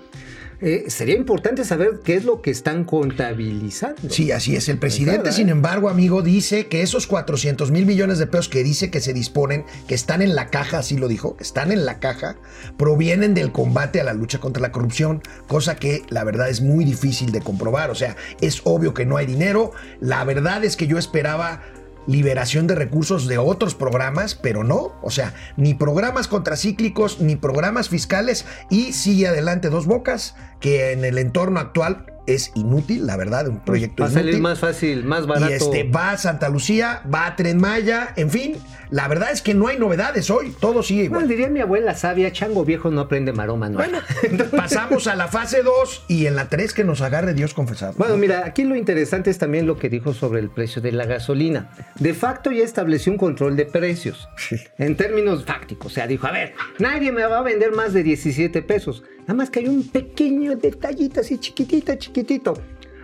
Eh, 0.66 0.86
sería 0.88 1.16
importante 1.16 1.66
saber 1.66 2.00
qué 2.06 2.16
es 2.16 2.24
lo 2.24 2.42
que 2.42 2.50
están 2.50 2.86
contabilizando. 2.86 4.10
Sí, 4.10 4.32
así 4.32 4.56
es. 4.56 4.70
El 4.70 4.80
presidente, 4.80 5.34
sin 5.34 5.50
embargo, 5.50 5.90
amigo, 5.90 6.22
dice 6.22 6.68
que 6.68 6.82
esos 6.82 7.06
400 7.06 7.70
mil 7.70 7.86
millones 7.86 8.18
de 8.18 8.28
pesos 8.28 8.48
que 8.48 8.64
dice 8.64 8.90
que 8.90 9.02
se 9.02 9.12
disponen, 9.12 9.66
que 9.90 9.96
están 9.96 10.22
en 10.22 10.36
la 10.36 10.48
caja, 10.48 10.78
así 10.78 10.98
lo 10.98 11.10
dijo, 11.10 11.36
que 11.36 11.44
están 11.44 11.74
en 11.74 11.86
la 11.86 12.00
caja, 12.00 12.38
provienen 12.78 13.34
del 13.34 13.52
combate 13.52 14.00
a 14.00 14.06
la 14.06 14.14
lucha 14.14 14.40
contra 14.40 14.62
la 14.62 14.72
corrupción, 14.72 15.22
cosa 15.48 15.76
que 15.76 16.04
la 16.08 16.24
verdad 16.24 16.48
es 16.48 16.62
muy 16.62 16.86
difícil 16.86 17.34
de 17.34 17.42
comprobar. 17.42 17.92
O 17.92 17.96
sea, 17.96 18.16
es 18.40 18.62
obvio 18.64 18.94
que 18.94 19.06
no 19.06 19.18
hay 19.18 19.26
dinero. 19.26 19.74
La 20.00 20.24
verdad 20.24 20.64
es 20.64 20.78
que 20.78 20.88
yo 20.88 20.98
esperaba 20.98 21.62
liberación 22.08 22.68
de 22.68 22.76
recursos 22.76 23.28
de 23.28 23.38
otros 23.38 23.76
programas, 23.76 24.36
pero 24.36 24.64
no, 24.64 24.94
o 25.02 25.10
sea, 25.10 25.34
ni 25.58 25.74
programas 25.74 26.28
contracíclicos, 26.28 27.20
ni 27.20 27.36
programas 27.36 27.90
fiscales 27.90 28.46
y 28.70 28.94
sigue 28.94 29.28
adelante 29.28 29.70
dos 29.70 29.86
bocas 29.86 30.36
que 30.60 30.92
en 30.92 31.06
el 31.06 31.18
entorno 31.18 31.60
actual 31.60 32.13
es 32.26 32.52
inútil, 32.56 33.06
la 33.06 33.18
verdad, 33.18 33.48
un 33.48 33.60
proyecto 33.60 34.04
va 34.04 34.10
a 34.10 34.12
salir 34.12 34.40
más 34.40 34.60
fácil, 34.60 35.04
más 35.04 35.28
barato. 35.28 35.52
Y 35.52 35.56
este 35.56 35.84
va 35.84 36.12
a 36.12 36.18
Santa 36.18 36.50
Lucía, 36.50 37.02
va 37.14 37.28
a 37.28 37.36
Tren 37.36 37.60
Maya, 37.60 38.14
en 38.16 38.30
fin, 38.30 38.58
la 38.90 39.08
verdad 39.08 39.32
es 39.32 39.42
que 39.42 39.54
no 39.54 39.68
hay 39.68 39.78
novedades 39.78 40.30
hoy, 40.30 40.56
todo 40.60 40.84
sigue 40.84 41.06
igual. 41.06 41.22
Bueno, 41.22 41.30
diría 41.30 41.50
mi 41.50 41.60
abuela 41.60 41.96
sabia, 41.96 42.32
chango 42.32 42.64
viejo 42.64 42.92
no 42.92 43.02
aprende 43.02 43.34
maroma, 43.34 43.70
¿no? 43.70 43.78
Bueno, 43.78 44.00
pasamos 44.56 45.08
a 45.08 45.16
la 45.16 45.28
fase 45.28 45.64
2 45.64 46.06
y 46.08 46.28
en 46.28 46.36
la 46.36 46.48
3 46.48 46.74
que 46.74 46.84
nos 46.84 47.02
agarre 47.02 47.34
Dios 47.34 47.54
confesado. 47.54 47.94
Bueno, 47.98 48.18
mira, 48.18 48.46
aquí 48.46 48.64
lo 48.64 48.76
interesante 48.76 49.30
es 49.30 49.38
también 49.38 49.66
lo 49.66 49.78
que 49.78 49.90
dijo 49.90 50.14
sobre 50.14 50.40
el 50.40 50.50
precio 50.50 50.82
de 50.82 50.92
la 50.92 51.06
gasolina. 51.06 51.72
De 52.00 52.14
facto 52.14 52.52
ya 52.52 52.64
estableció 52.64 53.12
un 53.12 53.18
control 53.18 53.56
de 53.56 53.66
precios. 53.66 54.30
En 54.78 54.96
términos 54.96 55.44
fácticos, 55.46 55.92
o 55.92 55.96
sea, 55.96 56.08
dijo, 56.08 56.28
a 56.28 56.32
ver, 56.32 56.54
nadie 56.80 57.12
me 57.12 57.26
va 57.26 57.40
a 57.40 57.42
vender 57.42 57.72
más 57.72 57.94
de 57.94 58.04
17 58.04 58.62
pesos. 58.62 59.04
Nada 59.24 59.34
más 59.36 59.50
que 59.50 59.60
hay 59.60 59.68
un 59.68 59.84
pequeño 59.84 60.56
detallito 60.56 61.22
así 61.22 61.38
chiquitito, 61.38 61.96
chiquitito. 61.96 62.54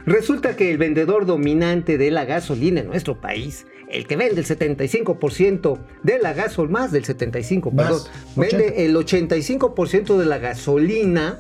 Resulta 0.06 0.56
que 0.56 0.72
el 0.72 0.78
vendedor 0.78 1.26
dominante 1.26 1.98
de 1.98 2.12
la 2.12 2.26
gasolina 2.26 2.82
en 2.82 2.88
nuestro 2.88 3.20
país, 3.22 3.66
el 3.90 4.08
que 4.08 4.16
vende 4.16 4.42
el 4.42 4.48
75% 4.48 5.80
de 6.04 6.20
la 6.20 6.34
gasolina, 6.34 6.80
más 6.80 6.92
del 6.92 7.06
75%, 7.06 7.76
perdón, 7.76 8.02
vende 8.36 8.86
el 8.86 8.96
85% 8.96 10.18
de 10.18 10.26
la 10.26 10.38
gasolina, 10.38 11.40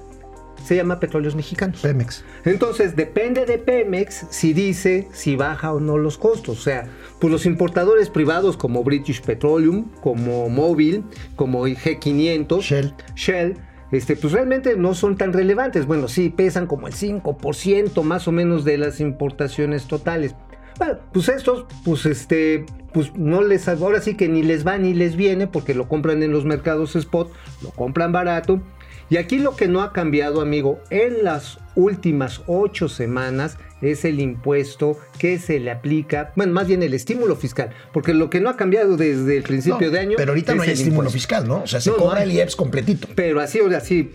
se 0.64 0.76
llama 0.76 1.00
Petróleos 1.00 1.36
Mexicanos. 1.36 1.82
Pemex. 1.82 2.24
Entonces, 2.46 2.96
depende 2.96 3.46
de 3.46 3.58
Pemex 3.58 4.28
si 4.30 4.54
dice 4.54 5.08
si 5.14 5.36
baja 5.36 5.74
o 5.74 5.80
no 5.80 5.98
los 5.98 6.18
costos. 6.18 6.60
O 6.60 6.62
sea, 6.62 6.88
pues 7.20 7.32
los 7.32 7.46
importadores 7.46 8.10
privados 8.10 8.58
como 8.58 8.84
British 8.84 9.22
Petroleum, 9.22 9.90
como 10.02 10.50
Mobil, 10.50 11.04
como 11.36 11.66
G500, 11.66 12.62
Shell, 12.62 12.94
Shell 13.16 13.58
este, 13.92 14.16
pues 14.16 14.34
realmente 14.34 14.76
no 14.76 14.94
son 14.94 15.18
tan 15.18 15.34
relevantes. 15.34 15.86
Bueno, 15.86 16.08
sí, 16.08 16.30
pesan 16.30 16.68
como 16.68 16.88
el 16.88 16.94
5% 16.94 18.04
más 18.04 18.28
o 18.28 18.32
menos 18.32 18.64
de 18.66 18.78
las 18.78 19.00
importaciones 19.00 19.88
totales. 19.88 20.36
Bueno, 20.78 21.00
pues 21.12 21.28
estos, 21.30 21.66
pues 21.84 22.06
este, 22.06 22.66
pues 22.94 23.16
no 23.16 23.42
les, 23.42 23.68
ahora 23.68 24.02
sí 24.02 24.16
que 24.16 24.30
ni 24.30 24.44
les 24.44 24.66
va 24.66 24.78
ni 24.78 24.94
les 24.94 25.16
viene 25.16 25.48
porque 25.48 25.74
lo 25.74 25.88
compran 25.88 26.24
en 26.24 26.32
los 26.32 26.46
mercados 26.46 26.96
spot, 26.96 27.32
lo 27.62 27.70
compran 27.72 28.12
barato. 28.12 28.62
Y 29.10 29.18
aquí 29.18 29.40
lo 29.40 29.56
que 29.56 29.68
no 29.68 29.82
ha 29.82 29.92
cambiado, 29.92 30.40
amigo, 30.42 30.82
en 30.92 31.24
las 31.24 31.58
últimas 31.76 32.42
ocho 32.46 32.88
semanas 32.88 33.58
es 33.82 34.06
el 34.06 34.20
impuesto 34.20 35.00
que 35.18 35.40
se 35.40 35.60
le 35.60 35.72
aplica, 35.72 36.32
bueno, 36.36 36.54
más 36.54 36.68
bien 36.68 36.84
el 36.84 36.94
estímulo 36.94 37.36
fiscal, 37.36 37.72
porque 37.92 38.14
lo 38.14 38.30
que 38.30 38.40
no 38.40 38.50
ha 38.50 38.58
cambiado 38.58 38.98
desde 38.98 39.38
el 39.38 39.44
principio 39.44 39.90
de 39.90 40.00
año. 40.00 40.14
Pero 40.18 40.32
ahorita 40.32 40.54
no 40.54 40.62
hay 40.62 40.72
estímulo 40.72 41.10
fiscal, 41.10 41.48
¿no? 41.48 41.64
O 41.64 41.68
sea, 41.68 41.82
se 41.82 41.92
cobra 41.92 42.24
el 42.24 42.32
IEPS 42.32 42.56
completito. 42.56 43.08
Pero 43.16 43.40
así, 43.40 43.60
así, 43.76 44.12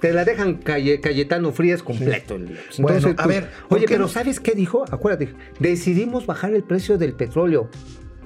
te 0.00 0.12
la 0.12 0.24
dejan 0.24 0.54
Cayetano 0.54 1.52
Frías 1.52 1.82
completo. 1.82 2.38
bueno, 2.78 3.08
a 3.08 3.14
pues, 3.14 3.26
ver. 3.26 3.50
Oye, 3.68 3.86
pero 3.86 4.08
¿sabes 4.08 4.40
qué 4.40 4.52
dijo? 4.52 4.84
Acuérdate, 4.90 5.34
decidimos 5.58 6.24
bajar 6.24 6.54
el 6.54 6.62
precio 6.62 6.96
del 6.96 7.12
petróleo. 7.12 7.68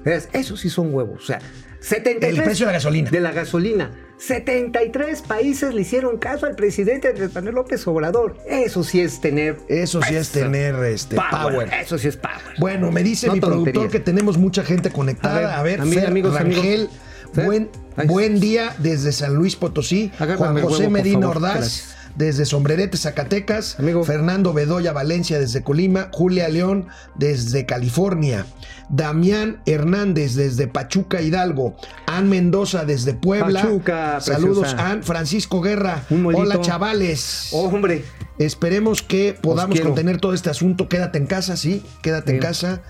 Eso 0.05 0.55
sí 0.55 0.69
son 0.69 0.93
huevos. 0.93 1.23
O 1.23 1.25
sea, 1.25 1.39
73. 1.79 2.37
El 2.37 2.43
precio 2.43 2.65
de 2.65 2.71
la 2.71 2.77
gasolina. 2.77 3.11
De 3.11 3.19
la 3.19 3.31
gasolina. 3.31 3.91
73 4.17 5.21
países 5.23 5.73
le 5.73 5.81
hicieron 5.81 6.17
caso 6.17 6.45
al 6.45 6.55
presidente 6.55 7.09
Andrés 7.09 7.33
Manuel 7.33 7.55
López 7.55 7.85
Obrador. 7.87 8.37
Eso 8.47 8.83
sí 8.83 9.01
es 9.01 9.19
tener. 9.19 9.57
Eso 9.67 10.01
sí 10.01 10.15
es 10.15 10.29
tener 10.31 10.75
este, 10.85 11.15
power. 11.15 11.69
Eso 11.81 11.97
sí 11.97 12.07
es 12.07 12.17
power. 12.17 12.35
Bueno, 12.57 12.91
me 12.91 13.03
dice 13.03 13.29
mi 13.29 13.39
productor 13.39 13.89
que 13.89 13.99
tenemos 13.99 14.37
mucha 14.37 14.63
gente 14.63 14.89
conectada. 14.89 15.59
A 15.59 15.63
ver, 15.63 15.81
a 15.81 15.85
ver 15.85 16.07
amigos, 16.07 16.33
Rangel, 16.33 16.89
Buen, 17.33 17.69
buen 18.07 18.39
día 18.39 18.73
desde 18.79 19.11
San 19.11 19.35
Luis 19.35 19.55
Potosí. 19.55 20.11
Juan 20.17 20.61
José 20.61 20.89
Medina 20.89 21.27
Ordaz 21.27 21.95
desde 22.15 22.45
Sombrerete, 22.45 22.97
Zacatecas. 22.97 23.77
Fernando 24.05 24.53
Bedoya 24.53 24.93
Valencia 24.93 25.39
desde 25.39 25.63
Colima. 25.63 26.09
Julia 26.11 26.49
León 26.49 26.87
desde 27.15 27.65
California. 27.65 28.45
Damián 28.89 29.61
Hernández 29.65 30.35
desde 30.35 30.67
Pachuca 30.67 31.21
Hidalgo. 31.21 31.75
Ann 32.07 32.29
Mendoza 32.29 32.85
desde 32.85 33.13
Puebla. 33.13 33.61
Pachuca, 33.61 34.21
Saludos, 34.21 34.73
Ann. 34.77 35.03
Francisco 35.03 35.61
Guerra. 35.61 36.03
Hola, 36.09 36.61
chavales. 36.61 37.49
Oh, 37.51 37.65
hombre. 37.65 38.03
Esperemos 38.37 39.01
que 39.01 39.37
podamos 39.39 39.79
contener 39.79 40.19
todo 40.19 40.33
este 40.33 40.49
asunto. 40.49 40.89
Quédate 40.89 41.17
en 41.17 41.25
casa, 41.25 41.55
sí. 41.57 41.83
Quédate 42.01 42.33
en 42.33 42.39
casa. 42.39 42.81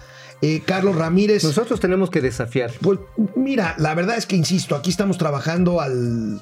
Eh, 0.42 0.62
Carlos 0.66 0.96
Ramírez. 0.96 1.44
Nosotros 1.44 1.80
tenemos 1.80 2.10
que 2.10 2.22
desafiar. 2.22 2.72
Pues 2.82 3.00
mira, 3.36 3.76
la 3.78 3.96
verdad 3.96 4.18
es 4.18 4.26
que 4.26 4.36
insisto, 4.36 4.76
aquí 4.76 4.90
estamos 4.90 5.18
trabajando 5.18 5.82
al, 5.82 6.42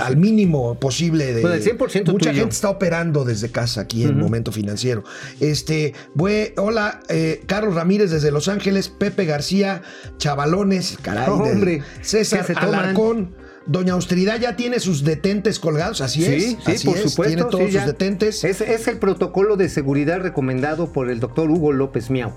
al 0.00 0.16
mínimo 0.16 0.78
posible. 0.78 1.32
De, 1.32 1.40
bueno, 1.40 1.56
el 1.56 1.64
100% 1.64 2.12
Mucha 2.12 2.34
gente 2.34 2.50
está 2.50 2.70
operando 2.70 3.24
desde 3.24 3.50
casa 3.50 3.82
aquí 3.82 4.04
en 4.04 4.18
Momento 4.18 4.52
Financiero. 4.52 5.04
Este, 5.38 5.94
hola, 6.56 7.00
eh, 7.08 7.42
Carlos 7.46 7.74
Ramírez 7.74 8.10
desde 8.10 8.30
Los 8.30 8.48
Ángeles, 8.48 8.88
Pepe 8.88 9.24
García, 9.24 9.82
Chavalones, 10.18 10.98
caray, 11.00 11.28
hombre, 11.28 11.82
César 12.02 12.46
Alarcón. 12.56 13.34
Doña 13.66 13.92
Austeridad 13.92 14.40
ya 14.40 14.56
tiene 14.56 14.80
sus 14.80 15.04
detentes 15.04 15.60
colgados, 15.60 16.00
así 16.00 16.24
es. 16.24 16.44
Sí, 16.44 16.86
por 16.86 16.96
supuesto. 16.96 17.22
Tiene 17.22 17.44
todos 17.44 17.72
sus 17.72 17.86
detentes. 17.86 18.42
Es, 18.42 18.60
es, 18.62 18.88
el 18.88 18.98
protocolo 18.98 19.56
de 19.56 19.68
seguridad 19.68 20.20
recomendado 20.20 20.92
por 20.92 21.08
el 21.10 21.20
doctor 21.20 21.50
Hugo 21.50 21.70
López 21.70 22.10
Miau. 22.10 22.32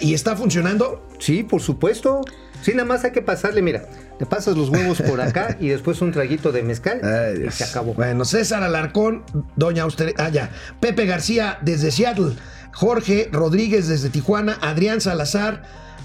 ¿Y 0.00 0.14
está 0.14 0.36
funcionando? 0.36 1.06
Sí, 1.18 1.42
por 1.42 1.60
supuesto. 1.60 2.22
Sí, 2.62 2.72
nada 2.72 2.84
más 2.84 3.04
hay 3.04 3.12
que 3.12 3.22
pasarle, 3.22 3.62
mira, 3.62 3.84
te 4.18 4.26
pasas 4.26 4.56
los 4.56 4.68
huevos 4.68 5.00
por 5.00 5.20
acá 5.20 5.56
y 5.60 5.68
después 5.68 6.02
un 6.02 6.12
traguito 6.12 6.52
de 6.52 6.62
mezcal 6.62 7.00
y 7.46 7.50
se 7.50 7.64
acabó. 7.64 7.94
Bueno, 7.94 8.24
César 8.24 8.62
Alarcón, 8.62 9.24
Doña 9.56 9.84
Auster... 9.84 10.14
Ah, 10.18 10.28
ya. 10.28 10.50
Pepe 10.78 11.06
García 11.06 11.58
desde 11.62 11.90
Seattle, 11.90 12.34
Jorge 12.72 13.28
Rodríguez 13.32 13.88
desde 13.88 14.10
Tijuana, 14.10 14.58
Adrián 14.60 15.00
Salazar, 15.00 15.62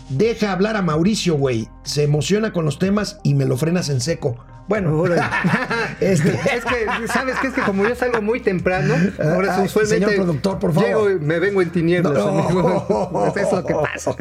deja 0.09 0.53
hablar 0.53 0.77
a 0.77 0.81
Mauricio, 0.81 1.35
güey. 1.35 1.67
Se 1.83 2.03
emociona 2.03 2.53
con 2.53 2.63
los 2.63 2.79
temas 2.79 3.19
y 3.23 3.35
me 3.35 3.45
lo 3.45 3.57
frenas 3.57 3.89
en 3.89 3.99
seco. 3.99 4.37
Bueno, 4.67 5.05
este, 5.99 6.29
es 6.31 6.65
que, 6.65 7.07
¿sabes 7.13 7.35
qué? 7.39 7.47
Es 7.47 7.53
que 7.53 7.61
como 7.61 7.87
yo 7.87 7.93
salgo 7.95 8.21
muy 8.21 8.39
temprano, 8.39 8.95
ahora 9.19 9.57
Ay, 9.57 9.65
usualmente 9.65 10.05
señor 10.05 10.15
productor, 10.15 10.57
por 10.59 10.73
favor. 10.73 10.87
Llego 10.89 11.11
y 11.11 11.19
me 11.19 11.39
vengo 11.39 11.61
en 11.61 11.69
tinieblas. 11.69 12.13
No. 12.13 12.39
amigo. 12.39 13.33
Es 13.35 13.51
lo 13.51 13.63
que 13.65 13.73
pasa. 13.73 14.15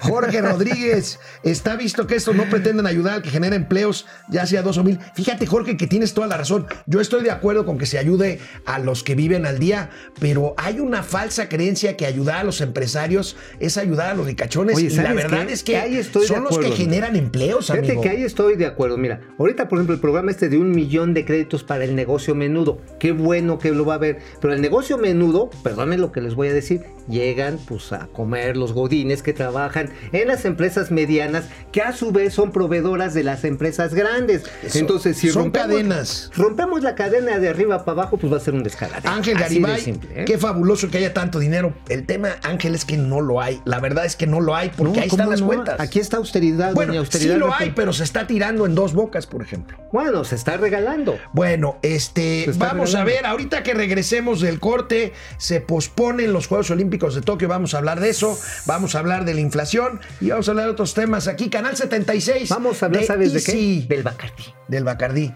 Jorge 0.00 0.40
Rodríguez, 0.40 1.18
está 1.42 1.76
visto 1.76 2.06
que 2.06 2.14
estos 2.14 2.34
no 2.34 2.44
pretenden 2.44 2.86
ayudar 2.86 3.14
al 3.16 3.22
que 3.22 3.30
genera 3.30 3.54
empleos, 3.56 4.06
ya 4.30 4.46
sea 4.46 4.62
dos 4.62 4.78
o 4.78 4.84
mil. 4.84 4.98
Fíjate, 5.14 5.46
Jorge, 5.46 5.76
que 5.76 5.86
tienes 5.86 6.14
toda 6.14 6.26
la 6.26 6.36
razón. 6.36 6.66
Yo 6.86 7.00
estoy 7.00 7.22
de 7.22 7.30
acuerdo 7.30 7.66
con 7.66 7.76
que 7.76 7.86
se 7.86 7.98
ayude 7.98 8.40
a 8.64 8.78
los 8.78 9.02
que 9.02 9.14
viven 9.14 9.44
al 9.46 9.58
día, 9.58 9.90
pero 10.20 10.54
hay 10.56 10.80
una 10.80 11.02
falsa 11.02 11.48
creencia 11.48 11.96
que 11.96 12.06
ayudar 12.06 12.36
a 12.38 12.44
los 12.44 12.60
empresarios 12.60 13.36
es 13.60 13.76
ayudar 13.76 14.10
a 14.10 14.14
los 14.14 14.26
ricachones. 14.26 14.76
Oye, 14.76 14.86
y 14.86 14.90
la 14.96 15.02
¿sabes 15.02 15.16
verdad 15.16 15.46
qué? 15.46 15.52
es 15.52 15.62
que 15.62 15.72
Que 15.72 15.78
ahí 15.78 15.96
estoy 15.96 16.22
de 16.22 16.28
son 16.28 16.44
los 16.44 16.58
que 16.58 16.70
generan 16.70 17.16
empleos, 17.16 17.66
Fíjate 17.66 17.86
amigo. 17.86 18.02
que 18.02 18.08
ahí 18.08 18.22
estoy 18.24 18.56
de 18.56 18.66
acuerdo. 18.66 18.96
Mira, 18.96 19.20
ahorita, 19.38 19.68
por 19.68 19.81
ejemplo, 19.82 19.94
el 19.94 20.00
programa 20.00 20.30
este 20.30 20.48
de 20.48 20.58
un 20.58 20.70
millón 20.70 21.12
de 21.14 21.24
créditos 21.24 21.64
para 21.64 21.84
el 21.84 21.94
negocio 21.96 22.34
menudo. 22.34 22.78
Qué 22.98 23.12
bueno 23.12 23.58
que 23.58 23.72
lo 23.72 23.84
va 23.84 23.94
a 23.94 23.98
ver. 23.98 24.18
Pero 24.40 24.54
el 24.54 24.60
negocio 24.60 24.98
menudo, 24.98 25.50
perdónenme 25.62 25.98
lo 25.98 26.12
que 26.12 26.20
les 26.20 26.34
voy 26.34 26.48
a 26.48 26.52
decir, 26.52 26.82
llegan 27.08 27.58
pues 27.66 27.92
a 27.92 28.06
comer 28.12 28.56
los 28.56 28.72
godines 28.72 29.22
que 29.22 29.32
trabajan 29.32 29.90
en 30.12 30.28
las 30.28 30.44
empresas 30.44 30.90
medianas, 30.90 31.46
que 31.72 31.82
a 31.82 31.92
su 31.92 32.12
vez 32.12 32.34
son 32.34 32.52
proveedoras 32.52 33.14
de 33.14 33.24
las 33.24 33.44
empresas 33.44 33.92
grandes. 33.94 34.44
Eso. 34.62 34.78
Entonces, 34.78 35.16
si 35.16 35.28
Son 35.30 35.44
rompemos, 35.44 35.68
cadenas. 35.68 36.30
rompemos 36.36 36.82
la 36.82 36.94
cadena 36.94 37.38
de 37.38 37.48
arriba 37.48 37.84
para 37.84 38.02
abajo, 38.02 38.16
pues 38.18 38.32
va 38.32 38.36
a 38.36 38.40
ser 38.40 38.54
un 38.54 38.62
descalabro. 38.62 39.08
Ángel 39.10 39.36
de 39.36 39.42
Garibay, 39.42 39.80
simple, 39.80 40.22
¿eh? 40.22 40.24
qué 40.24 40.38
fabuloso 40.38 40.88
que 40.90 40.98
haya 40.98 41.12
tanto 41.12 41.38
dinero. 41.38 41.74
El 41.88 42.06
tema, 42.06 42.30
Ángel, 42.42 42.74
es 42.74 42.84
que 42.84 42.96
no 42.96 43.20
lo 43.20 43.40
hay. 43.40 43.60
La 43.64 43.80
verdad 43.80 44.04
es 44.04 44.16
que 44.16 44.26
no 44.26 44.40
lo 44.40 44.54
hay 44.54 44.70
porque 44.76 44.96
No, 44.98 45.02
ahí 45.02 45.08
¿cómo 45.08 45.22
están 45.22 45.30
las 45.30 45.40
no? 45.40 45.46
cuentas. 45.48 45.80
Aquí 45.80 45.98
está 45.98 46.18
austeridad, 46.18 46.72
bueno, 46.74 46.92
doña 46.92 47.00
austeridad. 47.00 47.34
sí 47.34 47.40
lo 47.40 47.52
hay, 47.52 47.72
pero 47.74 47.92
se 47.92 48.04
está 48.04 48.26
tirando 48.26 48.66
en 48.66 48.74
dos 48.74 48.92
bocas, 48.94 49.26
por 49.26 49.42
ejemplo. 49.42 49.71
Bueno, 49.92 50.24
se 50.24 50.36
está 50.36 50.56
regalando. 50.56 51.18
Bueno, 51.32 51.78
este, 51.82 52.50
vamos 52.56 52.94
a 52.94 53.04
ver, 53.04 53.26
ahorita 53.26 53.62
que 53.62 53.74
regresemos 53.74 54.40
del 54.40 54.58
corte, 54.58 55.12
se 55.36 55.60
posponen 55.60 56.32
los 56.32 56.46
Juegos 56.46 56.70
Olímpicos 56.70 57.14
de 57.14 57.20
Tokio, 57.20 57.46
vamos 57.46 57.74
a 57.74 57.78
hablar 57.78 58.00
de 58.00 58.08
eso, 58.08 58.38
vamos 58.66 58.94
a 58.94 59.00
hablar 59.00 59.24
de 59.24 59.34
la 59.34 59.40
inflación 59.40 60.00
y 60.20 60.30
vamos 60.30 60.48
a 60.48 60.52
hablar 60.52 60.66
de 60.66 60.72
otros 60.72 60.94
temas 60.94 61.28
aquí, 61.28 61.50
Canal 61.50 61.76
76. 61.76 62.48
Vamos 62.48 62.82
a 62.82 62.86
hablar, 62.86 63.04
¿sabes 63.04 63.32
de 63.34 63.42
qué? 63.42 63.84
Del 63.86 64.02
Bacardi. 64.02 64.44
Del 64.68 64.84
Bacardí. 64.84 65.32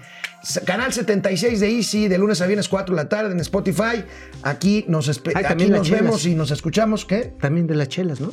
Canal 0.64 0.92
76 0.92 1.60
de 1.60 1.70
Easy, 1.70 2.08
de 2.08 2.18
lunes 2.18 2.40
a 2.40 2.46
viernes 2.46 2.68
4 2.68 2.94
de 2.94 3.02
la 3.02 3.08
tarde 3.08 3.32
en 3.32 3.40
Spotify. 3.40 4.04
Aquí 4.42 4.84
nos, 4.88 5.08
Ay, 5.34 5.44
aquí 5.44 5.66
nos 5.66 5.86
chelas. 5.86 6.00
vemos 6.02 6.24
y 6.24 6.34
nos 6.34 6.50
escuchamos, 6.50 7.04
¿qué? 7.04 7.32
También 7.40 7.66
de 7.66 7.74
las 7.74 7.88
chelas, 7.88 8.20
¿no? 8.20 8.32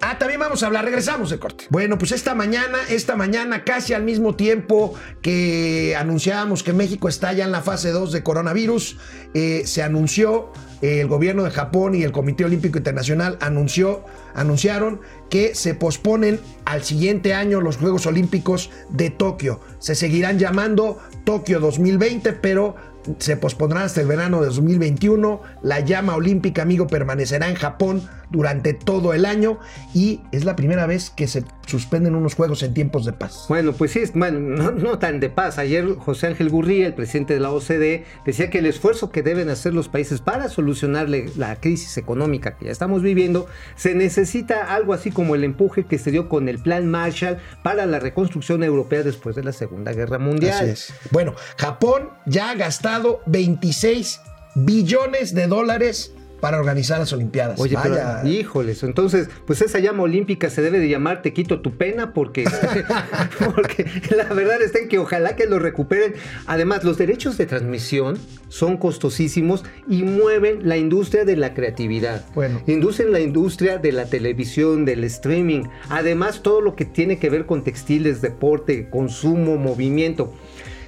Ah, 0.00 0.18
también 0.18 0.40
vamos 0.40 0.62
a 0.62 0.66
hablar, 0.66 0.84
regresamos 0.84 1.30
de 1.30 1.38
corte. 1.38 1.66
Bueno, 1.70 1.96
pues 1.96 2.12
esta 2.12 2.34
mañana, 2.34 2.78
esta 2.88 3.14
mañana, 3.14 3.64
casi 3.64 3.94
al 3.94 4.02
mismo 4.02 4.34
tiempo 4.34 4.94
que 5.20 5.94
anunciábamos 5.96 6.62
que 6.62 6.72
México 6.72 7.08
está 7.08 7.32
ya 7.32 7.44
en 7.44 7.52
la 7.52 7.62
fase 7.62 7.90
2 7.90 8.10
de 8.12 8.22
coronavirus, 8.22 8.96
eh, 9.34 9.62
se 9.64 9.82
anunció, 9.82 10.50
eh, 10.80 11.00
el 11.00 11.06
gobierno 11.06 11.44
de 11.44 11.50
Japón 11.50 11.94
y 11.94 12.02
el 12.02 12.10
Comité 12.10 12.44
Olímpico 12.44 12.78
Internacional 12.78 13.38
anunció, 13.40 14.04
anunciaron 14.34 15.00
que 15.30 15.54
se 15.54 15.74
posponen 15.74 16.40
al 16.64 16.82
siguiente 16.82 17.32
año 17.34 17.60
los 17.60 17.76
Juegos 17.76 18.06
Olímpicos 18.06 18.70
de 18.88 19.10
Tokio. 19.10 19.60
Se 19.78 19.94
seguirán 19.94 20.40
llamando 20.40 20.98
Tokio 21.24 21.60
2020, 21.60 22.32
pero 22.32 22.74
se 23.18 23.36
pospondrán 23.36 23.84
hasta 23.84 24.00
el 24.00 24.06
verano 24.06 24.40
de 24.40 24.46
2021. 24.46 25.40
La 25.62 25.80
llama 25.80 26.14
olímpica, 26.16 26.62
amigo, 26.62 26.86
permanecerá 26.86 27.48
en 27.48 27.54
Japón 27.56 28.02
durante 28.30 28.72
todo 28.72 29.12
el 29.12 29.26
año 29.26 29.58
y 29.92 30.20
es 30.32 30.44
la 30.46 30.56
primera 30.56 30.86
vez 30.86 31.10
que 31.10 31.26
se 31.28 31.44
suspenden 31.66 32.14
unos 32.14 32.34
juegos 32.34 32.62
en 32.62 32.72
tiempos 32.74 33.04
de 33.04 33.12
paz. 33.12 33.44
Bueno, 33.48 33.72
pues 33.74 33.90
sí, 33.92 33.98
es- 34.00 34.14
no, 34.14 34.30
no 34.30 34.98
tan 34.98 35.20
de 35.20 35.28
paz. 35.28 35.58
Ayer 35.58 35.94
José 35.96 36.28
Ángel 36.28 36.48
Gurría, 36.48 36.86
el 36.86 36.94
presidente 36.94 37.34
de 37.34 37.40
la 37.40 37.50
OCDE, 37.50 38.04
decía 38.24 38.48
que 38.50 38.58
el 38.58 38.66
esfuerzo 38.66 39.10
que 39.10 39.22
deben 39.22 39.48
hacer 39.50 39.74
los 39.74 39.88
países 39.88 40.20
para 40.22 40.48
solucionarle 40.48 41.26
la 41.36 41.56
crisis 41.56 41.96
económica 41.98 42.56
que 42.56 42.66
ya 42.66 42.70
estamos 42.72 43.02
viviendo, 43.02 43.46
se 43.76 43.94
necesita 43.94 44.74
algo 44.74 44.94
así 44.94 45.10
como 45.10 45.34
el 45.34 45.44
empuje 45.44 45.84
que 45.84 45.98
se 45.98 46.10
dio 46.10 46.28
con 46.28 46.48
el 46.48 46.58
Plan 46.58 46.88
Marshall 46.90 47.36
para 47.62 47.84
la 47.86 47.98
reconstrucción 47.98 48.62
europea 48.62 49.02
después 49.02 49.36
de 49.36 49.42
la 49.44 49.52
Segunda 49.52 49.92
Guerra 49.92 50.18
Mundial. 50.18 50.54
Así 50.62 50.70
es. 50.70 50.94
Bueno, 51.10 51.34
Japón 51.58 52.08
ya 52.26 52.50
ha 52.50 52.54
gastado 52.92 53.22
26 53.26 54.20
billones 54.54 55.34
de 55.34 55.46
dólares 55.46 56.12
para 56.40 56.58
organizar 56.58 56.98
las 56.98 57.12
Olimpiadas. 57.12 57.58
Oye, 57.58 57.76
Vaya. 57.76 58.20
pero 58.20 58.28
híjoles, 58.28 58.82
entonces, 58.82 59.28
pues 59.46 59.62
esa 59.62 59.78
llama 59.78 60.02
olímpica 60.02 60.50
se 60.50 60.60
debe 60.60 60.78
de 60.80 60.88
llamar 60.88 61.22
Te 61.22 61.32
quito 61.32 61.60
tu 61.60 61.76
pena 61.78 62.12
porque, 62.12 62.44
porque 63.54 63.86
la 64.14 64.24
verdad 64.24 64.60
está 64.60 64.80
en 64.80 64.88
que 64.88 64.98
ojalá 64.98 65.36
que 65.36 65.46
lo 65.46 65.58
recuperen. 65.58 66.14
Además, 66.46 66.84
los 66.84 66.98
derechos 66.98 67.38
de 67.38 67.46
transmisión 67.46 68.18
son 68.48 68.76
costosísimos 68.76 69.64
y 69.88 70.02
mueven 70.02 70.68
la 70.68 70.76
industria 70.76 71.24
de 71.24 71.36
la 71.36 71.54
creatividad. 71.54 72.26
Bueno. 72.34 72.60
Inducen 72.66 73.12
la 73.12 73.20
industria 73.20 73.78
de 73.78 73.92
la 73.92 74.06
televisión, 74.06 74.84
del 74.84 75.04
streaming. 75.04 75.62
Además, 75.88 76.42
todo 76.42 76.60
lo 76.60 76.74
que 76.74 76.84
tiene 76.84 77.18
que 77.18 77.30
ver 77.30 77.46
con 77.46 77.64
textiles, 77.64 78.20
deporte, 78.20 78.90
consumo, 78.90 79.56
movimiento. 79.56 80.34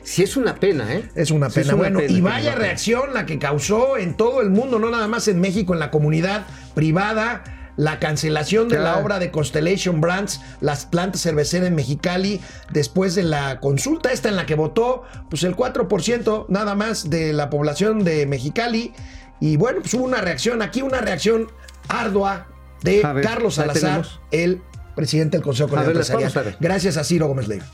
Sí 0.05 0.23
es 0.23 0.37
una 0.37 0.55
pena, 0.57 0.95
¿eh? 0.95 1.09
Es 1.15 1.31
una 1.31 1.51
Sí 1.51 1.61
pena. 1.61 1.75
bueno, 1.75 1.99
pena 1.99 2.13
y 2.13 2.21
vaya 2.21 2.55
reacción 2.55 3.15
la 3.15 3.27
que 3.27 3.39
causó 3.39 3.97
en 3.97 4.17
todo 4.17 4.43
el 4.43 4.51
mundo, 4.51 4.79
no 4.79 4.91
nada 4.91 5.09
más 5.09 5.27
en 5.29 5.41
México, 5.41 5.73
en 5.73 5.81
la 5.81 5.91
comunidad 5.91 6.47
privada. 6.75 7.43
La 7.77 7.99
cancelación 7.99 8.69
de 8.69 8.79
la 8.79 8.99
obra 8.99 9.19
de 9.19 9.33
Constellation 9.33 10.01
Brands, 10.01 10.41
las 10.61 10.87
plantas 10.87 11.23
cerveceras 11.23 11.67
en 11.67 11.75
Mexicali, 11.75 12.41
después 12.71 13.17
de 13.17 13.25
la 13.25 13.59
consulta 13.59 14.13
esta 14.13 14.29
en 14.29 14.37
la 14.37 14.47
que 14.47 14.55
votó, 14.55 15.03
pues 15.29 15.43
el 15.43 15.57
4% 15.57 16.47
nada 16.51 16.77
más 16.77 17.11
de 17.11 17.33
la 17.33 17.51
población 17.51 18.05
de 18.05 18.27
Mexicali. 18.27 18.93
Y 19.41 19.57
bueno, 19.57 19.81
pues 19.81 19.93
hubo 19.95 20.05
una 20.05 20.21
reacción, 20.21 20.63
aquí 20.63 20.83
una 20.83 21.01
reacción 21.01 21.49
ardua 21.89 22.47
de 22.85 23.03
ver, 23.03 23.25
Carlos 23.25 23.57
la 23.57 23.65
Salazar, 23.65 24.07
el 24.31 24.61
presidente 24.95 25.37
del 25.39 25.45
Consejo 25.45 25.75
las 25.75 25.89
Empresarial. 25.89 26.57
Gracias 26.61 26.97
a 26.97 27.03
Ciro 27.03 27.27
Gómez 27.27 27.49
Leiva. 27.49 27.65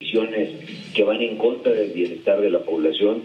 decisiones 0.00 0.92
que 0.92 1.04
van 1.04 1.20
en 1.20 1.38
contra 1.38 1.72
del 1.72 1.92
bienestar 1.92 2.31
de 2.42 2.50
la 2.50 2.60
población. 2.60 3.22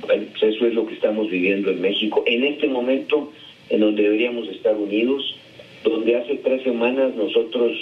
Pues 0.00 0.20
eso 0.40 0.66
es 0.66 0.74
lo 0.74 0.86
que 0.86 0.94
estamos 0.94 1.28
viviendo 1.28 1.70
en 1.70 1.80
México 1.80 2.22
en 2.26 2.44
este 2.44 2.68
momento 2.68 3.32
en 3.70 3.80
donde 3.80 4.02
deberíamos 4.02 4.48
estar 4.48 4.74
unidos, 4.76 5.36
donde 5.84 6.16
hace 6.16 6.36
tres 6.36 6.62
semanas 6.62 7.14
nosotros 7.14 7.72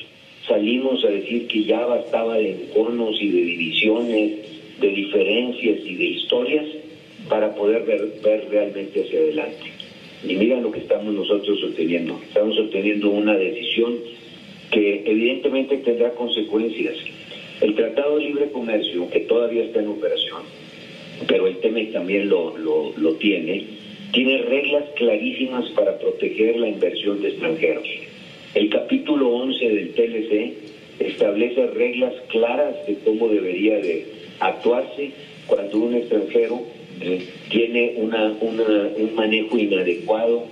salimos 0.47 1.05
a 1.05 1.09
decir 1.09 1.47
que 1.47 1.65
ya 1.65 1.85
bastaba 1.85 2.37
de 2.37 2.53
enconos 2.53 3.21
y 3.21 3.31
de 3.31 3.41
divisiones, 3.43 4.33
de 4.81 4.89
diferencias 4.89 5.79
y 5.85 5.95
de 5.95 6.05
historias 6.05 6.67
para 7.29 7.55
poder 7.55 7.83
ver, 7.85 8.21
ver 8.23 8.47
realmente 8.51 9.03
hacia 9.03 9.21
adelante. 9.21 9.73
Y 10.27 10.35
mira 10.35 10.61
lo 10.61 10.71
que 10.71 10.81
estamos 10.81 11.13
nosotros 11.15 11.63
obteniendo. 11.63 12.19
Estamos 12.23 12.59
obteniendo 12.59 13.11
una 13.11 13.37
decisión 13.37 13.97
que 14.71 15.03
evidentemente 15.07 15.77
tendrá 15.79 16.11
consecuencias. 16.11 16.97
El 17.61 17.75
Tratado 17.75 18.19
de 18.19 18.25
Libre 18.25 18.51
Comercio, 18.51 19.09
que 19.11 19.21
todavía 19.21 19.65
está 19.65 19.81
en 19.81 19.89
operación, 19.89 20.43
pero 21.27 21.47
el 21.47 21.57
TEMEC 21.59 21.93
también 21.93 22.29
lo, 22.29 22.57
lo, 22.59 22.93
tiene, 23.15 23.65
tiene 24.13 24.39
reglas 24.39 24.85
clarísimas 24.97 25.69
para 25.71 25.99
proteger 25.99 26.57
la 26.57 26.69
inversión 26.69 27.21
de 27.23 27.29
extranjeros. 27.29 27.87
El 28.55 28.69
capítulo 28.71 29.29
11 29.31 29.69
del 29.69 29.89
TLC 29.91 30.53
establece 31.01 31.67
reglas 31.67 32.13
claras 32.29 32.75
de 32.87 32.97
cómo 33.05 33.29
debería 33.29 33.77
de 33.79 34.07
actuarse 34.41 35.11
cuando 35.47 35.79
un 35.79 35.95
extranjero 35.95 36.63
eh, 37.01 37.21
tiene 37.51 37.93
una, 37.97 38.35
una- 38.41 38.89
un 38.97 39.15
manejo 39.15 39.59
inadecuado 39.59 40.45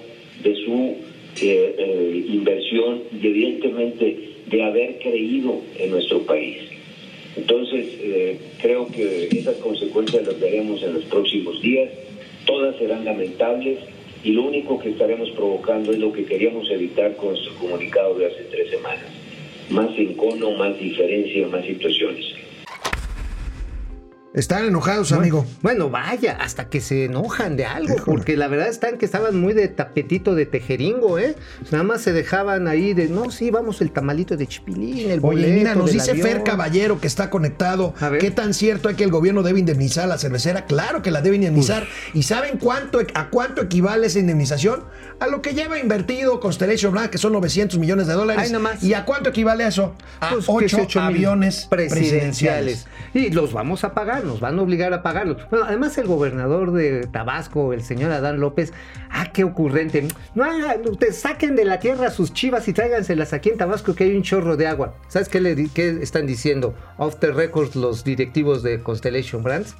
de 0.42 0.54
su 0.56 0.96
eh, 1.40 1.74
eh, 1.78 2.24
inversión 2.28 3.00
y 3.22 3.26
evidentemente 3.26 4.16
de 4.46 4.62
haber 4.62 4.98
creído 4.98 5.60
en 5.78 5.90
nuestro 5.90 6.20
país. 6.20 6.56
Entonces, 7.36 7.86
eh, 8.00 8.38
creo 8.60 8.86
que 8.88 9.28
esas 9.32 9.56
consecuencias 9.56 10.26
las 10.26 10.38
veremos 10.38 10.82
en 10.82 10.94
los 10.94 11.04
próximos 11.04 11.60
días. 11.60 11.90
Todas 12.46 12.76
serán 12.76 13.04
lamentables 13.04 13.78
y 14.22 14.32
lo 14.32 14.44
único 14.44 14.78
que 14.78 14.90
estaremos 14.90 15.30
provocando 15.30 15.92
es 15.92 15.98
lo 15.98 16.12
que 16.12 16.24
queríamos 16.24 16.70
evitar 16.70 17.16
con 17.16 17.30
nuestro 17.30 17.54
comunicado 17.56 18.14
de 18.14 18.26
hace 18.26 18.44
tres 18.50 18.70
semanas. 18.70 19.06
Más 19.70 19.90
encono, 19.98 20.52
más 20.52 20.78
diferencia, 20.78 21.46
más 21.48 21.64
situaciones. 21.64 22.43
Están 24.34 24.64
enojados, 24.64 25.12
amigo. 25.12 25.46
Bueno, 25.62 25.90
vaya, 25.90 26.36
hasta 26.40 26.68
que 26.68 26.80
se 26.80 27.04
enojan 27.04 27.56
de 27.56 27.66
algo, 27.66 27.94
porque 28.04 28.36
la 28.36 28.48
verdad 28.48 28.66
están 28.66 28.98
que 28.98 29.04
estaban 29.04 29.38
muy 29.38 29.52
de 29.52 29.68
tapetito 29.68 30.34
de 30.34 30.44
tejeringo, 30.44 31.20
¿eh? 31.20 31.36
Nada 31.70 31.84
más 31.84 32.02
se 32.02 32.12
dejaban 32.12 32.66
ahí 32.66 32.94
de, 32.94 33.08
no, 33.08 33.30
sí, 33.30 33.52
vamos 33.52 33.80
el 33.80 33.92
tamalito 33.92 34.36
de 34.36 34.48
chipilín, 34.48 35.12
el 35.12 35.20
boleto 35.20 35.46
Oye, 35.46 35.56
mira, 35.56 35.76
nos 35.76 35.92
dice 35.92 36.10
avión. 36.10 36.26
Fer 36.26 36.42
Caballero 36.42 37.00
que 37.00 37.06
está 37.06 37.30
conectado. 37.30 37.94
A 38.00 38.08
ver. 38.08 38.20
¿Qué 38.20 38.32
tan 38.32 38.54
cierto 38.54 38.88
es 38.88 38.96
que 38.96 39.04
el 39.04 39.12
gobierno 39.12 39.44
debe 39.44 39.60
indemnizar 39.60 40.04
a 40.04 40.08
la 40.08 40.18
cervecera? 40.18 40.66
Claro 40.66 41.00
que 41.00 41.12
la 41.12 41.22
debe 41.22 41.36
indemnizar. 41.36 41.86
¿Y 42.12 42.24
saben 42.24 42.58
cuánto 42.58 42.98
a 43.14 43.30
cuánto 43.30 43.62
equivale 43.62 44.08
esa 44.08 44.18
indemnización? 44.18 44.82
A 45.20 45.26
lo 45.28 45.40
que 45.42 45.54
lleva 45.54 45.78
invertido 45.78 46.40
Constellation 46.40 46.92
Brands, 46.92 47.10
que 47.10 47.18
son 47.18 47.32
900 47.32 47.78
millones 47.78 48.06
de 48.06 48.14
dólares. 48.14 48.52
Ay. 48.52 48.88
¿Y 48.88 48.94
a 48.94 49.04
cuánto 49.04 49.30
equivale 49.30 49.66
eso? 49.66 49.94
A 50.20 50.30
Pues, 50.30 50.44
8 50.48 50.76
18 50.76 51.00
mil 51.00 51.08
aviones 51.08 51.66
presidenciales. 51.66 52.84
presidenciales. 52.84 52.86
Y 53.14 53.30
los 53.30 53.52
vamos 53.52 53.84
a 53.84 53.94
pagar, 53.94 54.24
nos 54.24 54.40
van 54.40 54.58
a 54.58 54.62
obligar 54.62 54.92
a 54.92 55.02
pagarlos. 55.02 55.38
Bueno, 55.50 55.66
además 55.68 55.96
el 55.98 56.06
gobernador 56.06 56.72
de 56.72 57.06
Tabasco, 57.06 57.72
el 57.72 57.82
señor 57.82 58.10
Adán 58.12 58.40
López, 58.40 58.72
ah, 59.10 59.30
qué 59.32 59.44
ocurrente. 59.44 60.08
No 60.34 60.44
hagan, 60.44 60.80
ustedes 60.88 61.16
saquen 61.20 61.54
de 61.56 61.64
la 61.64 61.78
tierra 61.78 62.10
sus 62.10 62.32
chivas 62.32 62.66
y 62.68 62.72
tráiganselas 62.72 63.32
aquí 63.32 63.50
en 63.50 63.56
Tabasco 63.58 63.94
que 63.94 64.04
hay 64.04 64.16
un 64.16 64.22
chorro 64.22 64.56
de 64.56 64.66
agua. 64.66 64.94
¿Sabes 65.08 65.28
qué, 65.28 65.40
le, 65.40 65.68
qué 65.68 65.98
están 66.02 66.26
diciendo 66.26 66.74
off 66.98 67.16
the 67.20 67.30
records 67.30 67.76
los 67.76 68.04
directivos 68.04 68.62
de 68.62 68.82
Constellation 68.82 69.42
Brands? 69.42 69.74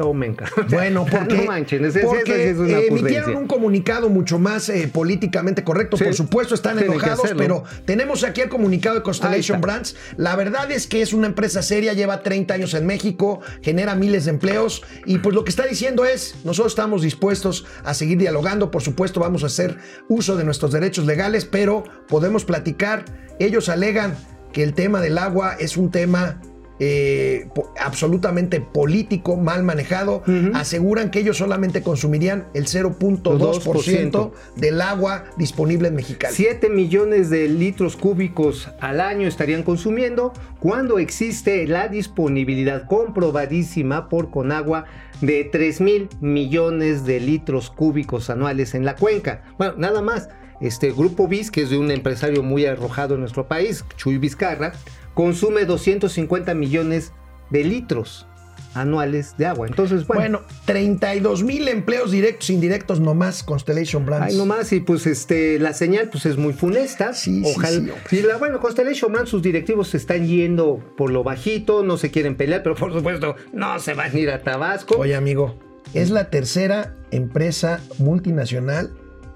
Tomen, 0.00 0.34
cabrón. 0.34 0.66
Bueno, 0.70 1.04
porque, 1.04 1.36
no 1.36 1.44
manchen, 1.44 1.92
porque 2.02 2.50
es 2.50 2.56
una 2.56 2.78
eh, 2.78 2.86
emitieron 2.88 3.36
un 3.36 3.46
comunicado 3.46 4.08
mucho 4.08 4.38
más 4.38 4.70
eh, 4.70 4.88
políticamente 4.90 5.62
correcto. 5.62 5.98
Sí, 5.98 6.04
Por 6.04 6.14
supuesto, 6.14 6.54
están 6.54 6.78
enojados, 6.78 7.30
pero 7.36 7.64
tenemos 7.84 8.24
aquí 8.24 8.40
el 8.40 8.48
comunicado 8.48 8.96
de 8.96 9.02
Constellation. 9.02 9.60
Brands. 9.60 9.96
La 10.16 10.36
verdad 10.36 10.72
es 10.72 10.86
que 10.86 11.02
es 11.02 11.12
una 11.12 11.26
empresa 11.26 11.60
seria, 11.60 11.92
lleva 11.92 12.22
30 12.22 12.54
años 12.54 12.72
en 12.72 12.86
México, 12.86 13.40
genera 13.60 13.94
miles 13.94 14.24
de 14.24 14.30
empleos 14.30 14.82
y 15.04 15.18
pues 15.18 15.34
lo 15.34 15.44
que 15.44 15.50
está 15.50 15.66
diciendo 15.66 16.06
es, 16.06 16.34
nosotros 16.44 16.72
estamos 16.72 17.02
dispuestos 17.02 17.66
a 17.84 17.92
seguir 17.92 18.16
dialogando, 18.16 18.70
por 18.70 18.80
supuesto 18.80 19.20
vamos 19.20 19.42
a 19.42 19.48
hacer 19.48 19.76
uso 20.08 20.34
de 20.34 20.44
nuestros 20.44 20.72
derechos 20.72 21.04
legales, 21.04 21.44
pero 21.44 21.84
podemos 22.08 22.46
platicar. 22.46 23.04
Ellos 23.38 23.68
alegan 23.68 24.16
que 24.54 24.62
el 24.62 24.72
tema 24.72 25.02
del 25.02 25.18
agua 25.18 25.56
es 25.58 25.76
un 25.76 25.90
tema 25.90 26.40
eh, 26.82 27.46
absolutamente 27.78 28.62
político, 28.62 29.36
mal 29.36 29.62
manejado. 29.62 30.22
Aseguran 30.54 31.10
que 31.10 31.20
ellos 31.20 31.36
solamente 31.36 31.82
consumirían 31.82 32.46
el 32.54 32.66
0.2% 32.66 34.32
del 34.56 34.80
agua 34.80 35.24
disponible 35.36 35.88
en 35.88 35.96
Mexicali. 35.96 36.34
7 36.34 36.70
millones 36.70 37.28
de 37.28 37.48
litros 37.48 37.96
cúbicos 37.96 38.70
al 38.80 39.02
año 39.02 39.28
estarían 39.28 39.62
consumiendo 39.62 40.32
cuando 40.58 40.98
existe 40.98 41.66
la 41.66 41.88
disponibilidad 41.88 42.86
comprobadísima 42.86 44.08
por 44.08 44.30
Conagua 44.30 44.86
de 45.20 45.44
3 45.44 45.80
mil 45.82 46.08
millones 46.20 47.04
de 47.04 47.20
litros 47.20 47.70
cúbicos 47.70 48.30
anuales 48.30 48.74
en 48.74 48.86
la 48.86 48.96
cuenca. 48.96 49.42
Bueno, 49.58 49.74
nada 49.76 50.00
más. 50.00 50.30
Este 50.60 50.92
Grupo 50.92 51.26
BIS, 51.26 51.50
que 51.50 51.62
es 51.62 51.70
de 51.70 51.78
un 51.78 51.90
empresario 51.90 52.42
muy 52.42 52.66
arrojado 52.66 53.14
en 53.14 53.20
nuestro 53.20 53.48
país, 53.48 53.82
Chuy 53.96 54.18
Vizcarra, 54.18 54.74
consume 55.14 55.64
250 55.64 56.54
millones 56.54 57.12
de 57.50 57.64
litros 57.64 58.26
anuales 58.74 59.36
de 59.36 59.46
agua. 59.46 59.66
Entonces, 59.66 60.06
bueno, 60.06 60.38
Bueno, 60.38 60.40
32 60.64 61.42
mil 61.42 61.66
empleos 61.66 62.12
directos 62.12 62.50
e 62.50 62.52
indirectos 62.52 63.00
nomás 63.00 63.42
Constellation 63.42 64.06
Brands. 64.06 64.28
Ay, 64.32 64.36
nomás, 64.36 64.72
y 64.72 64.80
pues 64.80 65.06
este, 65.08 65.58
la 65.58 65.72
señal 65.72 66.08
pues 66.08 66.26
es 66.26 66.36
muy 66.36 66.52
funesta. 66.52 67.12
Sí, 67.12 67.42
sí, 67.44 67.52
Ojalá. 67.56 67.70
sí, 67.70 67.90
hombre. 67.90 67.96
y 68.12 68.22
la, 68.22 68.36
bueno, 68.36 68.60
Constellation 68.60 69.12
Brands, 69.12 69.30
sus 69.30 69.42
directivos 69.42 69.88
se 69.88 69.96
están 69.96 70.26
yendo 70.26 70.78
por 70.96 71.10
lo 71.10 71.24
bajito, 71.24 71.82
no 71.82 71.96
se 71.96 72.10
quieren 72.12 72.36
pelear, 72.36 72.62
pero 72.62 72.76
por 72.76 72.92
supuesto 72.92 73.34
no 73.52 73.78
se 73.80 73.94
van 73.94 74.14
a 74.14 74.18
ir 74.18 74.30
a 74.30 74.42
Tabasco. 74.42 74.96
Oye, 74.98 75.16
amigo, 75.16 75.58
es 75.92 76.10
la 76.10 76.30
tercera 76.30 76.94
empresa 77.10 77.80
multinacional 77.98 78.92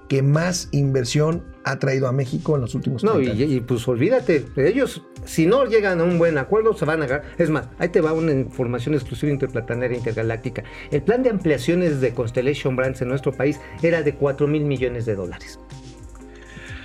que 0.07 0.21
más 0.21 0.69
inversión 0.71 1.43
ha 1.63 1.79
traído 1.79 2.07
a 2.07 2.11
México 2.11 2.55
en 2.55 2.61
los 2.61 2.75
últimos 2.75 3.03
no, 3.03 3.13
30 3.13 3.33
y, 3.33 3.41
años. 3.43 3.51
y, 3.55 3.59
pues 3.61 3.87
olvídate, 3.87 4.45
ellos, 4.55 5.01
si 5.25 5.47
no 5.47 5.65
llegan 5.65 5.99
a 5.99 6.03
un 6.03 6.19
buen 6.19 6.37
acuerdo, 6.37 6.75
se 6.75 6.85
van 6.85 7.01
a 7.01 7.05
agarrar. 7.05 7.25
Es 7.39 7.49
más, 7.49 7.67
ahí 7.79 7.89
te 7.89 8.01
va 8.01 8.13
una 8.13 8.31
información 8.31 8.93
exclusiva 8.93 9.31
interplanetaria 9.31 9.97
intergaláctica. 9.97 10.63
El 10.91 11.01
plan 11.01 11.23
de 11.23 11.31
ampliaciones 11.31 12.01
de 12.01 12.13
Constellation 12.13 12.75
Brands 12.75 13.01
en 13.01 13.07
nuestro 13.09 13.31
país 13.31 13.59
era 13.81 14.03
de 14.03 14.13
4 14.13 14.47
mil 14.47 14.63
millones 14.65 15.05
de 15.07 15.15
dólares. 15.15 15.59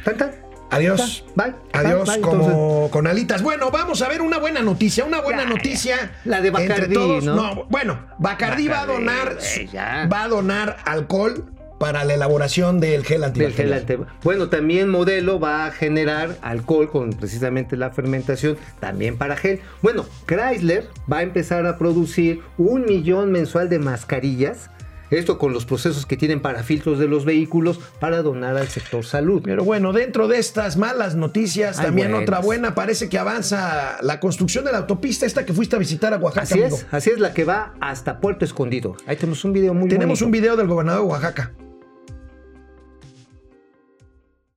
¿Tan, 0.04 0.16
tan? 0.16 0.30
Adiós. 0.70 1.24
Bye. 1.34 1.52
Adiós, 1.72 2.06
Bye, 2.08 2.14
bye. 2.16 2.20
como 2.22 2.44
Entonces- 2.44 2.90
con 2.92 3.06
alitas. 3.06 3.42
Bueno, 3.42 3.70
vamos 3.70 4.00
a 4.02 4.08
ver 4.08 4.22
una 4.22 4.38
buena 4.38 4.62
noticia. 4.62 5.04
Una 5.04 5.20
buena 5.20 5.42
Ya, 5.42 5.48
noticia. 5.48 6.12
la 6.24 6.40
de 6.40 6.50
Bacardí, 6.50 6.94
todos. 6.94 7.24
¿no? 7.24 7.66
bueno, 7.68 7.98
Bacardí 8.18 8.68
va 8.68 8.82
a 8.82 8.86
Bacardí, 8.86 9.04
donar, 9.04 9.38
ya. 9.72 10.08
va 10.10 10.22
a 10.22 10.28
donar 10.28 10.76
alcohol 10.86 11.44
para 11.80 12.04
la 12.04 12.12
elaboración 12.12 12.78
del 12.78 13.06
gel 13.06 13.22
Del 13.22 13.54
gel 13.54 13.72
antibacterial. 13.72 14.06
Bueno, 14.22 14.50
también 14.50 14.90
Modelo 14.90 15.40
va 15.40 15.64
a 15.64 15.70
generar 15.70 16.36
alcohol 16.42 16.90
con 16.90 17.14
precisamente 17.14 17.74
la 17.78 17.88
fermentación, 17.90 18.58
también 18.80 19.16
para 19.16 19.34
gel. 19.34 19.60
Bueno, 19.80 20.04
Chrysler 20.26 20.88
va 21.10 21.18
a 21.18 21.22
empezar 21.22 21.64
a 21.64 21.78
producir 21.78 22.42
un 22.58 22.84
millón 22.84 23.32
mensual 23.32 23.70
de 23.70 23.78
mascarillas. 23.78 24.68
Esto 25.10 25.38
con 25.38 25.54
los 25.54 25.64
procesos 25.64 26.04
que 26.04 26.18
tienen 26.18 26.40
para 26.40 26.62
filtros 26.62 26.98
de 26.98 27.08
los 27.08 27.24
vehículos 27.24 27.80
para 27.98 28.20
donar 28.22 28.58
al 28.58 28.68
sector 28.68 29.04
salud. 29.04 29.40
Pero 29.42 29.64
bueno, 29.64 29.94
dentro 29.94 30.28
de 30.28 30.38
estas 30.38 30.76
malas 30.76 31.16
noticias, 31.16 31.78
también 31.78 32.10
buenas. 32.10 32.28
otra 32.28 32.40
buena, 32.40 32.74
parece 32.74 33.08
que 33.08 33.18
avanza 33.18 33.96
la 34.02 34.20
construcción 34.20 34.66
de 34.66 34.72
la 34.72 34.78
autopista 34.78 35.24
esta 35.24 35.46
que 35.46 35.54
fuiste 35.54 35.76
a 35.76 35.78
visitar 35.78 36.12
a 36.12 36.18
Oaxaca. 36.18 36.42
Así 36.42 36.60
amigo. 36.60 36.76
es, 36.76 36.86
así 36.92 37.10
es 37.10 37.18
la 37.18 37.32
que 37.32 37.44
va 37.44 37.72
hasta 37.80 38.20
Puerto 38.20 38.44
Escondido. 38.44 38.96
Ahí 39.06 39.16
tenemos 39.16 39.42
un 39.46 39.54
video 39.54 39.72
muy 39.72 39.88
Tenemos 39.88 40.20
bonito. 40.20 40.26
un 40.26 40.30
video 40.30 40.56
del 40.56 40.68
gobernador 40.68 41.02
de 41.02 41.08
Oaxaca. 41.08 41.52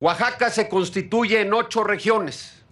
Oaxaca 0.04 0.50
se 0.50 0.68
constituye 0.68 1.40
en 1.40 1.54
ocho 1.54 1.82
regiones. 1.82 2.62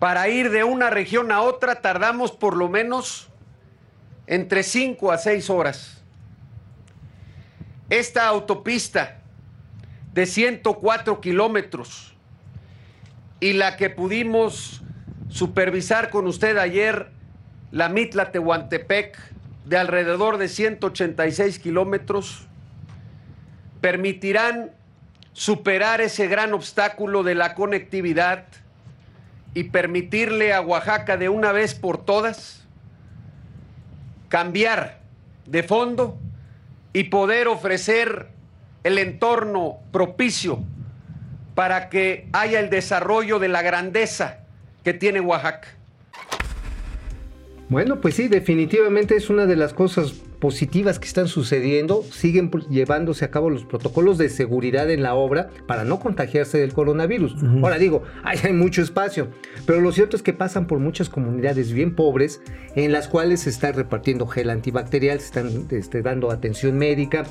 Para 0.00 0.28
ir 0.28 0.50
de 0.50 0.64
una 0.64 0.90
región 0.90 1.30
a 1.30 1.42
otra 1.42 1.80
tardamos 1.80 2.32
por 2.32 2.56
lo 2.56 2.68
menos 2.68 3.28
entre 4.26 4.64
cinco 4.64 5.12
a 5.12 5.18
seis 5.18 5.48
horas. 5.48 6.02
Esta 7.88 8.26
autopista 8.26 9.20
de 10.12 10.26
104 10.26 11.20
kilómetros 11.20 12.16
y 13.38 13.52
la 13.52 13.76
que 13.76 13.88
pudimos 13.88 14.82
supervisar 15.28 16.10
con 16.10 16.26
usted 16.26 16.58
ayer, 16.58 17.12
la 17.70 17.88
Mitla 17.88 18.32
Tehuantepec, 18.32 19.16
de 19.66 19.78
alrededor 19.78 20.38
de 20.38 20.48
186 20.48 21.60
kilómetros, 21.60 22.48
permitirán 23.80 24.72
superar 25.36 26.00
ese 26.00 26.28
gran 26.28 26.54
obstáculo 26.54 27.22
de 27.22 27.34
la 27.34 27.54
conectividad 27.54 28.46
y 29.52 29.64
permitirle 29.64 30.54
a 30.54 30.62
Oaxaca 30.62 31.18
de 31.18 31.28
una 31.28 31.52
vez 31.52 31.74
por 31.74 32.02
todas 32.02 32.64
cambiar 34.30 35.00
de 35.44 35.62
fondo 35.62 36.16
y 36.94 37.04
poder 37.04 37.48
ofrecer 37.48 38.28
el 38.82 38.96
entorno 38.96 39.76
propicio 39.92 40.60
para 41.54 41.90
que 41.90 42.30
haya 42.32 42.58
el 42.58 42.70
desarrollo 42.70 43.38
de 43.38 43.48
la 43.48 43.60
grandeza 43.60 44.38
que 44.84 44.94
tiene 44.94 45.20
Oaxaca. 45.20 45.68
Bueno, 47.68 48.00
pues 48.00 48.14
sí, 48.14 48.28
definitivamente 48.28 49.16
es 49.16 49.28
una 49.28 49.44
de 49.44 49.56
las 49.56 49.74
cosas 49.74 50.14
positivas 50.38 50.98
que 50.98 51.06
están 51.06 51.28
sucediendo. 51.28 52.02
Siguen 52.10 52.50
llevándose 52.68 53.24
a 53.24 53.30
cabo 53.30 53.50
los 53.50 53.64
protocolos 53.64 54.18
de 54.18 54.28
seguridad 54.28 54.90
en 54.90 55.02
la 55.02 55.14
obra 55.14 55.50
para 55.66 55.84
no 55.84 55.98
contagiarse 55.98 56.58
del 56.58 56.72
coronavirus. 56.72 57.36
Ahora 57.62 57.78
digo, 57.78 58.02
ahí 58.22 58.38
hay 58.42 58.52
mucho 58.52 58.82
espacio, 58.82 59.28
pero 59.66 59.80
lo 59.80 59.92
cierto 59.92 60.16
es 60.16 60.22
que 60.22 60.32
pasan 60.32 60.66
por 60.66 60.78
muchas 60.78 61.08
comunidades 61.08 61.72
bien 61.72 61.94
pobres 61.94 62.40
en 62.74 62.92
las 62.92 63.08
cuales 63.08 63.40
se 63.40 63.50
está 63.50 63.72
repartiendo 63.72 64.26
gel 64.26 64.50
antibacterial, 64.50 65.20
se 65.20 65.26
están 65.26 65.66
este, 65.70 66.02
dando 66.02 66.30
atención 66.30 66.76
médica. 66.78 67.24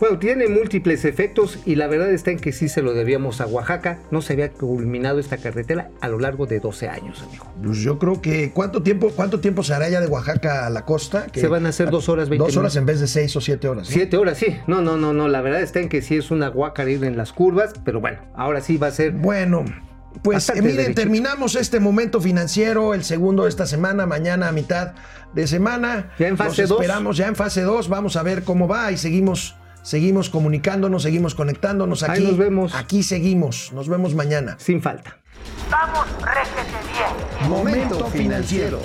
Bueno, 0.00 0.18
tiene 0.18 0.48
múltiples 0.48 1.04
efectos 1.04 1.58
y 1.66 1.74
la 1.74 1.86
verdad 1.86 2.10
está 2.10 2.30
en 2.30 2.38
que 2.38 2.52
sí 2.52 2.68
se 2.70 2.80
lo 2.80 2.94
debíamos 2.94 3.40
a 3.42 3.46
Oaxaca. 3.46 3.98
No 4.10 4.22
se 4.22 4.32
había 4.32 4.50
culminado 4.50 5.18
esta 5.18 5.36
carretera 5.36 5.90
a 6.00 6.08
lo 6.08 6.18
largo 6.18 6.46
de 6.46 6.58
12 6.58 6.88
años, 6.88 7.22
amigo. 7.22 7.46
Pues 7.62 7.78
yo 7.78 7.98
creo 7.98 8.22
que 8.22 8.50
¿cuánto 8.52 8.82
tiempo, 8.82 9.10
cuánto 9.14 9.40
tiempo 9.40 9.62
se 9.62 9.74
hará 9.74 9.88
ya 9.90 10.00
de 10.00 10.06
Oaxaca 10.06 10.66
a 10.66 10.70
la 10.70 10.86
costa? 10.86 11.26
Que- 11.26 11.40
Se 11.40 11.48
van 11.48 11.66
a 11.66 11.68
hacer 11.68 11.90
dos 11.90 12.08
horas, 12.08 12.30
20 12.30 12.46
Dos 12.46 12.56
horas 12.56 12.76
en 12.76 12.86
vez 12.86 12.98
de 13.00 13.06
seis 13.06 13.36
o 13.36 13.40
siete 13.42 13.68
horas. 13.68 13.88
¿no? 13.88 13.92
Siete 13.92 14.16
horas, 14.16 14.38
sí. 14.38 14.56
No, 14.66 14.80
no, 14.80 14.96
no, 14.96 15.12
no. 15.12 15.28
La 15.28 15.42
verdad 15.42 15.60
está 15.60 15.80
en 15.80 15.88
que 15.90 16.00
sí 16.00 16.16
es 16.16 16.30
una 16.30 16.48
guacara 16.48 16.90
ir 16.90 17.04
en 17.04 17.16
las 17.18 17.32
curvas, 17.34 17.72
pero 17.84 18.00
bueno, 18.00 18.18
ahora 18.34 18.62
sí 18.62 18.78
va 18.78 18.86
a 18.86 18.92
ser. 18.92 19.12
Bueno, 19.12 19.64
pues 20.22 20.50
miren, 20.54 20.76
derechito. 20.76 21.02
terminamos 21.02 21.56
este 21.56 21.78
momento 21.78 22.20
financiero, 22.22 22.94
el 22.94 23.04
segundo 23.04 23.42
de 23.44 23.50
esta 23.50 23.66
semana, 23.66 24.06
mañana 24.06 24.48
a 24.48 24.52
mitad 24.52 24.94
de 25.34 25.46
semana. 25.46 26.10
Ya 26.18 26.28
en 26.28 26.36
fase 26.36 26.62
Los 26.62 26.70
dos. 26.70 26.80
Esperamos 26.80 27.16
ya 27.16 27.26
en 27.28 27.36
fase 27.36 27.62
2, 27.62 27.88
vamos 27.88 28.16
a 28.16 28.22
ver 28.22 28.42
cómo 28.44 28.66
va 28.66 28.90
y 28.92 28.96
seguimos, 28.96 29.56
seguimos 29.82 30.30
comunicándonos, 30.30 31.02
seguimos 31.02 31.34
conectándonos 31.34 32.02
Ahí 32.02 32.10
aquí. 32.10 32.22
nos 32.24 32.36
vemos. 32.36 32.74
Aquí 32.74 33.02
seguimos, 33.02 33.72
nos 33.72 33.88
vemos 33.88 34.14
mañana. 34.14 34.56
Sin 34.58 34.80
falta. 34.82 35.18
Vamos, 35.70 36.06
réjete 36.22 36.78
bien. 36.92 37.50
Momento 37.50 38.06
financiero. 38.06 38.80